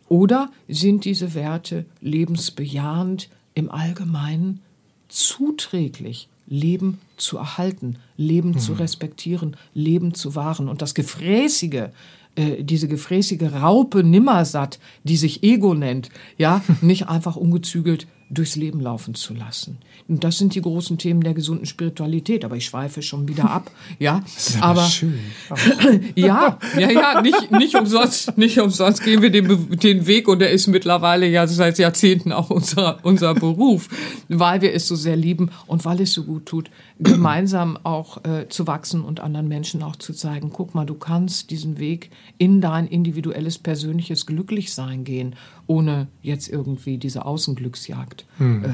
[0.09, 4.61] Oder sind diese Werte lebensbejahend im Allgemeinen
[5.09, 8.59] zuträglich Leben zu erhalten, Leben mhm.
[8.59, 10.69] zu respektieren, Leben zu wahren.
[10.69, 11.91] Und das Gefräßige,
[12.37, 18.81] äh, diese gefräßige Raupe Nimmersatt, die sich Ego nennt, ja, nicht einfach ungezügelt durchs Leben
[18.81, 19.79] laufen zu lassen.
[20.07, 22.45] Und das sind die großen Themen der gesunden Spiritualität.
[22.45, 24.21] Aber ich schweife schon wieder ab, ja.
[24.23, 25.19] Das ist aber, aber schön.
[26.15, 30.51] ja, ja, ja, nicht, nicht umsonst, nicht umsonst gehen wir den, den Weg und der
[30.51, 33.89] ist mittlerweile ja seit Jahrzehnten auch unser, unser Beruf,
[34.29, 38.49] weil wir es so sehr lieben und weil es so gut tut, gemeinsam auch äh,
[38.49, 42.61] zu wachsen und anderen Menschen auch zu zeigen, guck mal, du kannst diesen Weg in
[42.61, 45.35] dein individuelles, persönliches Glücklichsein gehen,
[45.67, 48.65] ohne jetzt irgendwie diese Außenglücksjagd hm.
[48.65, 48.73] äh, äh,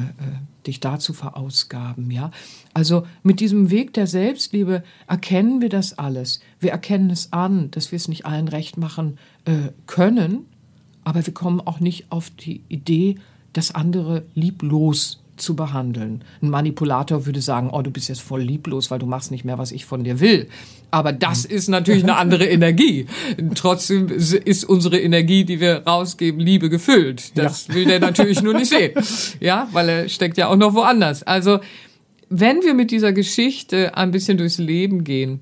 [0.66, 2.30] dich da zu verausgaben, ja.
[2.74, 6.40] Also mit diesem Weg der Selbstliebe erkennen wir das alles.
[6.58, 10.46] Wir erkennen es an, dass wir es nicht allen recht machen äh, können,
[11.04, 13.16] aber wir kommen auch nicht auf die Idee,
[13.52, 16.22] das andere lieblos zu behandeln.
[16.42, 19.58] Ein Manipulator würde sagen, oh, du bist jetzt voll lieblos, weil du machst nicht mehr,
[19.58, 20.48] was ich von dir will.
[20.90, 23.06] Aber das ist natürlich eine andere Energie.
[23.54, 27.36] Trotzdem ist unsere Energie, die wir rausgeben, Liebe gefüllt.
[27.38, 27.74] Das ja.
[27.74, 28.92] will der natürlich nur nicht sehen.
[29.40, 31.22] Ja, weil er steckt ja auch noch woanders.
[31.22, 31.60] Also,
[32.28, 35.40] wenn wir mit dieser Geschichte ein bisschen durchs Leben gehen,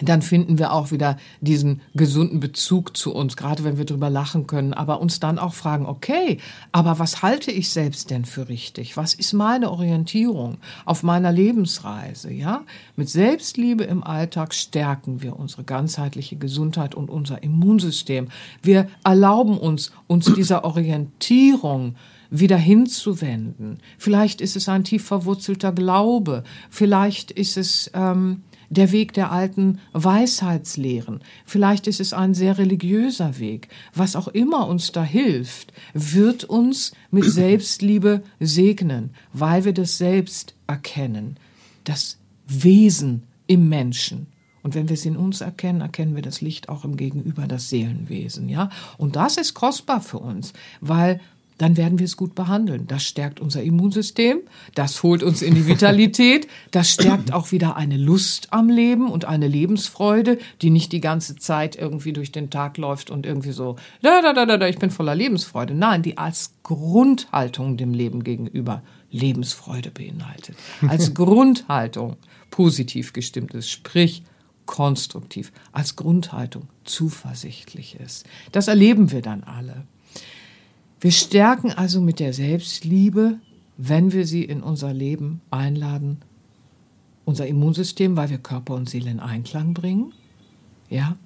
[0.00, 4.46] dann finden wir auch wieder diesen gesunden Bezug zu uns, gerade wenn wir drüber lachen
[4.46, 6.38] können, aber uns dann auch fragen, okay,
[6.72, 8.96] aber was halte ich selbst denn für richtig?
[8.96, 12.62] Was ist meine Orientierung auf meiner Lebensreise, ja?
[12.96, 18.28] Mit Selbstliebe im Alltag stärken wir unsere ganzheitliche Gesundheit und unser Immunsystem.
[18.62, 21.94] Wir erlauben uns, uns dieser Orientierung
[22.30, 23.78] wieder hinzuwenden.
[23.96, 28.42] Vielleicht ist es ein tief verwurzelter Glaube, vielleicht ist es ähm,
[28.74, 31.20] der Weg der alten Weisheitslehren.
[31.46, 33.68] Vielleicht ist es ein sehr religiöser Weg.
[33.94, 40.54] Was auch immer uns da hilft, wird uns mit Selbstliebe segnen, weil wir das Selbst
[40.66, 41.36] erkennen,
[41.84, 44.26] das Wesen im Menschen.
[44.62, 47.68] Und wenn wir es in uns erkennen, erkennen wir das Licht auch im Gegenüber, das
[47.68, 48.70] Seelenwesen, ja.
[48.96, 51.20] Und das ist kostbar für uns, weil
[51.58, 52.86] dann werden wir es gut behandeln.
[52.86, 54.40] Das stärkt unser Immunsystem,
[54.74, 59.24] das holt uns in die Vitalität, das stärkt auch wieder eine Lust am Leben und
[59.24, 63.76] eine Lebensfreude, die nicht die ganze Zeit irgendwie durch den Tag läuft und irgendwie so,
[64.02, 65.74] da, da, da, da, ich bin voller Lebensfreude.
[65.74, 70.56] Nein, die als Grundhaltung dem Leben gegenüber Lebensfreude beinhaltet.
[70.88, 72.16] Als Grundhaltung
[72.50, 74.24] positiv gestimmt ist, sprich
[74.66, 78.26] konstruktiv, als Grundhaltung zuversichtlich ist.
[78.52, 79.84] Das erleben wir dann alle.
[81.04, 83.38] Wir stärken also mit der Selbstliebe,
[83.76, 86.22] wenn wir sie in unser Leben einladen,
[87.26, 90.14] unser Immunsystem, weil wir Körper und Seele in Einklang bringen.
[90.88, 91.18] Ja?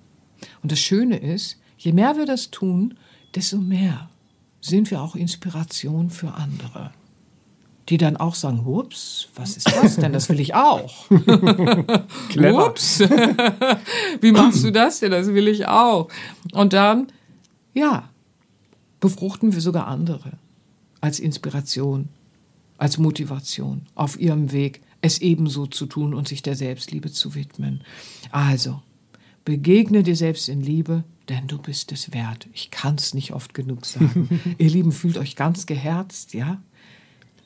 [0.64, 2.98] Und das Schöne ist, je mehr wir das tun,
[3.36, 4.10] desto mehr
[4.60, 6.90] sind wir auch Inspiration für andere.
[7.88, 10.12] Die dann auch sagen, ups, was ist das denn?
[10.12, 11.08] Das will ich auch.
[12.30, 12.66] Clever.
[12.66, 12.98] Ups,
[14.20, 15.12] wie machst du das denn?
[15.12, 16.08] Das will ich auch.
[16.50, 17.12] Und dann,
[17.74, 18.10] ja,
[19.00, 20.32] befruchten wir sogar andere
[21.00, 22.08] als Inspiration,
[22.76, 27.82] als Motivation auf ihrem Weg, es ebenso zu tun und sich der Selbstliebe zu widmen.
[28.30, 28.82] Also,
[29.44, 32.48] begegne dir selbst in Liebe, denn du bist es wert.
[32.52, 34.40] Ich kann es nicht oft genug sagen.
[34.58, 36.60] Ihr Lieben, fühlt euch ganz geherzt, ja?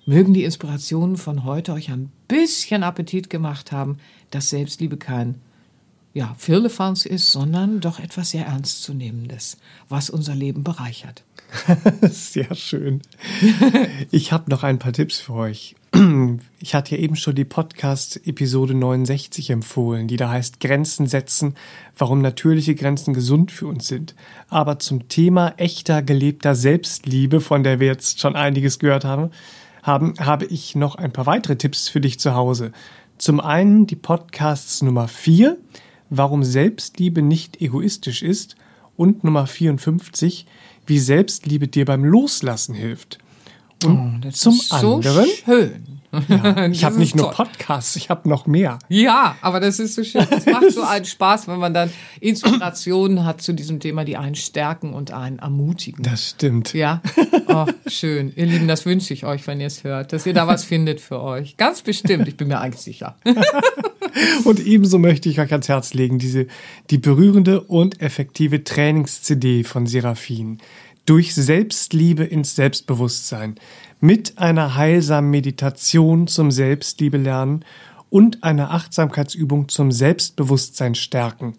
[0.04, 3.98] Mögen die Inspirationen von heute euch ein bisschen Appetit gemacht haben,
[4.30, 5.36] dass Selbstliebe kein
[6.14, 9.56] ja, Firlefanz ist, sondern doch etwas sehr Ernstzunehmendes,
[9.88, 11.24] was unser Leben bereichert.
[12.10, 13.02] Sehr schön.
[14.10, 15.74] Ich habe noch ein paar Tipps für euch.
[16.58, 21.54] Ich hatte ja eben schon die Podcast-Episode 69 empfohlen, die da heißt Grenzen setzen,
[21.96, 24.14] warum natürliche Grenzen gesund für uns sind.
[24.48, 29.30] Aber zum Thema echter gelebter Selbstliebe, von der wir jetzt schon einiges gehört haben,
[29.82, 32.72] haben habe ich noch ein paar weitere Tipps für dich zu Hause.
[33.18, 35.58] Zum einen die Podcasts Nummer 4,
[36.08, 38.56] warum Selbstliebe nicht egoistisch ist
[38.96, 40.46] und Nummer 54,
[40.86, 43.18] wie Selbstliebe dir beim Loslassen hilft.
[43.84, 45.91] Und Oh, zum ist so anderen, schön.
[46.28, 47.46] Ja, ich Das habe nicht nur toll.
[47.46, 48.78] Podcasts, ich habe noch mehr.
[48.88, 50.26] Ja, aber das ist so schön.
[50.30, 51.90] Es macht so einen Spaß, wenn man dann
[52.20, 56.02] Inspirationen hat zu diesem Thema, die einen stärken und einen ermutigen.
[56.02, 56.74] Das stimmt.
[56.74, 57.00] Ja,
[57.48, 58.32] oh, schön.
[58.36, 61.00] Ihr Lieben, das wünsche ich euch, wenn ihr es hört, dass ihr da was findet
[61.00, 61.56] für euch.
[61.56, 63.16] Ganz bestimmt, ich bin mir eigentlich sicher.
[64.44, 66.46] Und ebenso möchte ich euch ans Herz legen, diese,
[66.90, 70.58] die berührende und effektive Trainings-CD von Seraphin.
[71.06, 73.56] Durch Selbstliebe ins Selbstbewusstsein.
[74.00, 77.64] Mit einer heilsamen Meditation zum Selbstliebe lernen
[78.12, 81.54] und einer Achtsamkeitsübung zum Selbstbewusstsein stärken.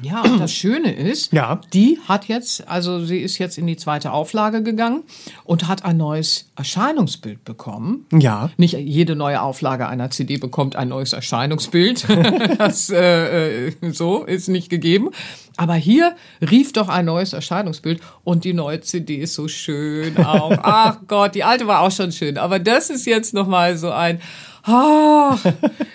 [0.00, 1.60] Ja, und das Schöne ist, Ja.
[1.72, 5.02] die hat jetzt, also sie ist jetzt in die zweite Auflage gegangen
[5.42, 8.06] und hat ein neues Erscheinungsbild bekommen.
[8.12, 8.50] Ja.
[8.56, 12.06] Nicht jede neue Auflage einer CD bekommt ein neues Erscheinungsbild.
[12.58, 15.10] das äh, äh, so ist nicht gegeben.
[15.56, 20.52] Aber hier rief doch ein neues Erscheinungsbild und die neue CD ist so schön auch.
[20.62, 23.90] Ach Gott, die alte war auch schon schön, aber das ist jetzt noch mal so
[23.90, 24.20] ein
[24.66, 25.38] Ah,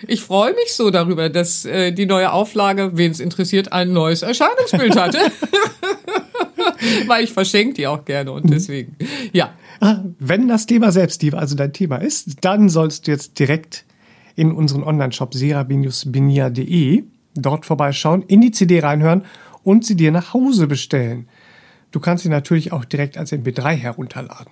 [0.07, 4.21] ich freue mich so darüber, dass äh, die neue Auflage, wen es interessiert, ein neues
[4.21, 5.19] Erscheinungsbild hatte.
[7.07, 8.95] Weil ich verschenke die auch gerne und deswegen,
[9.33, 9.53] ja.
[9.81, 13.83] Ah, Wenn das Thema Selbstliebe also dein Thema ist, dann sollst du jetzt direkt
[14.35, 17.03] in unseren Online-Shop sera-binia.de
[17.35, 19.25] dort vorbeischauen, in die CD reinhören
[19.63, 21.27] und sie dir nach Hause bestellen.
[21.91, 24.51] Du kannst sie natürlich auch direkt als MP3 herunterladen.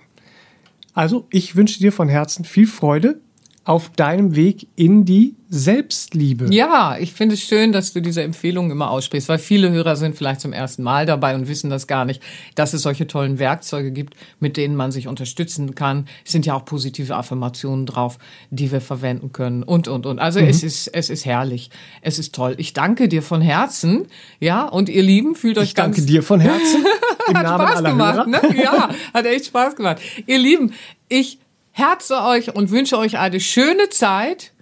[0.92, 3.20] Also, ich wünsche dir von Herzen viel Freude
[3.64, 6.46] auf deinem Weg in die Selbstliebe.
[6.52, 10.16] Ja, ich finde es schön, dass du diese Empfehlungen immer aussprichst, weil viele Hörer sind
[10.16, 12.22] vielleicht zum ersten Mal dabei und wissen das gar nicht,
[12.54, 16.06] dass es solche tollen Werkzeuge gibt, mit denen man sich unterstützen kann.
[16.24, 18.18] Es sind ja auch positive Affirmationen drauf,
[18.50, 20.20] die wir verwenden können und, und, und.
[20.20, 21.70] Also es ist, es ist herrlich.
[22.00, 22.54] Es ist toll.
[22.58, 24.06] Ich danke dir von Herzen.
[24.38, 26.84] Ja, und ihr Lieben, fühlt euch Ich danke ganz dir von Herzen
[27.28, 28.26] im hat Spaß gemacht, Hörer.
[28.26, 28.62] ne?
[28.62, 30.00] Ja, hat echt Spaß gemacht.
[30.26, 30.72] Ihr Lieben,
[31.08, 31.39] ich
[31.72, 34.52] herze euch und wünsche euch eine schöne Zeit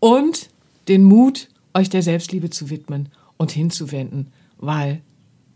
[0.00, 0.48] und
[0.88, 5.02] den Mut, euch der Selbstliebe zu widmen und hinzuwenden, weil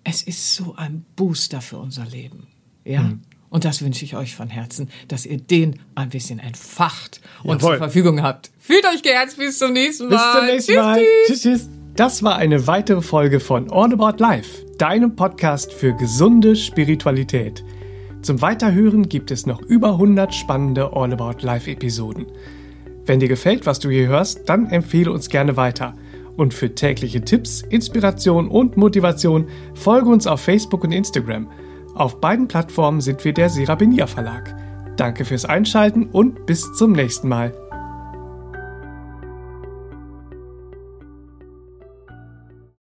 [0.05, 2.47] es ist so ein Booster für unser Leben.
[2.85, 3.01] Ja.
[3.01, 3.23] Hm.
[3.49, 7.73] Und das wünsche ich euch von Herzen, dass ihr den ein bisschen entfacht und Jawohl.
[7.73, 8.51] zur Verfügung habt.
[8.59, 10.17] Fühlt euch geherzt, bis zum nächsten Mal.
[10.17, 10.99] Bis zum nächsten Tschüss, Mal.
[10.99, 11.41] tschüss.
[11.41, 11.69] Tschüss, tschüss.
[11.95, 17.65] Das war eine weitere Folge von All About Life, deinem Podcast für gesunde Spiritualität.
[18.27, 22.27] Zum Weiterhören gibt es noch über 100 spannende All About Life Episoden.
[23.05, 25.95] Wenn dir gefällt, was du hier hörst, dann empfehle uns gerne weiter.
[26.37, 31.49] Und für tägliche Tipps, Inspiration und Motivation folge uns auf Facebook und Instagram.
[31.95, 34.57] Auf beiden Plattformen sind wir der Serabinier Verlag.
[34.97, 37.55] Danke fürs Einschalten und bis zum nächsten Mal.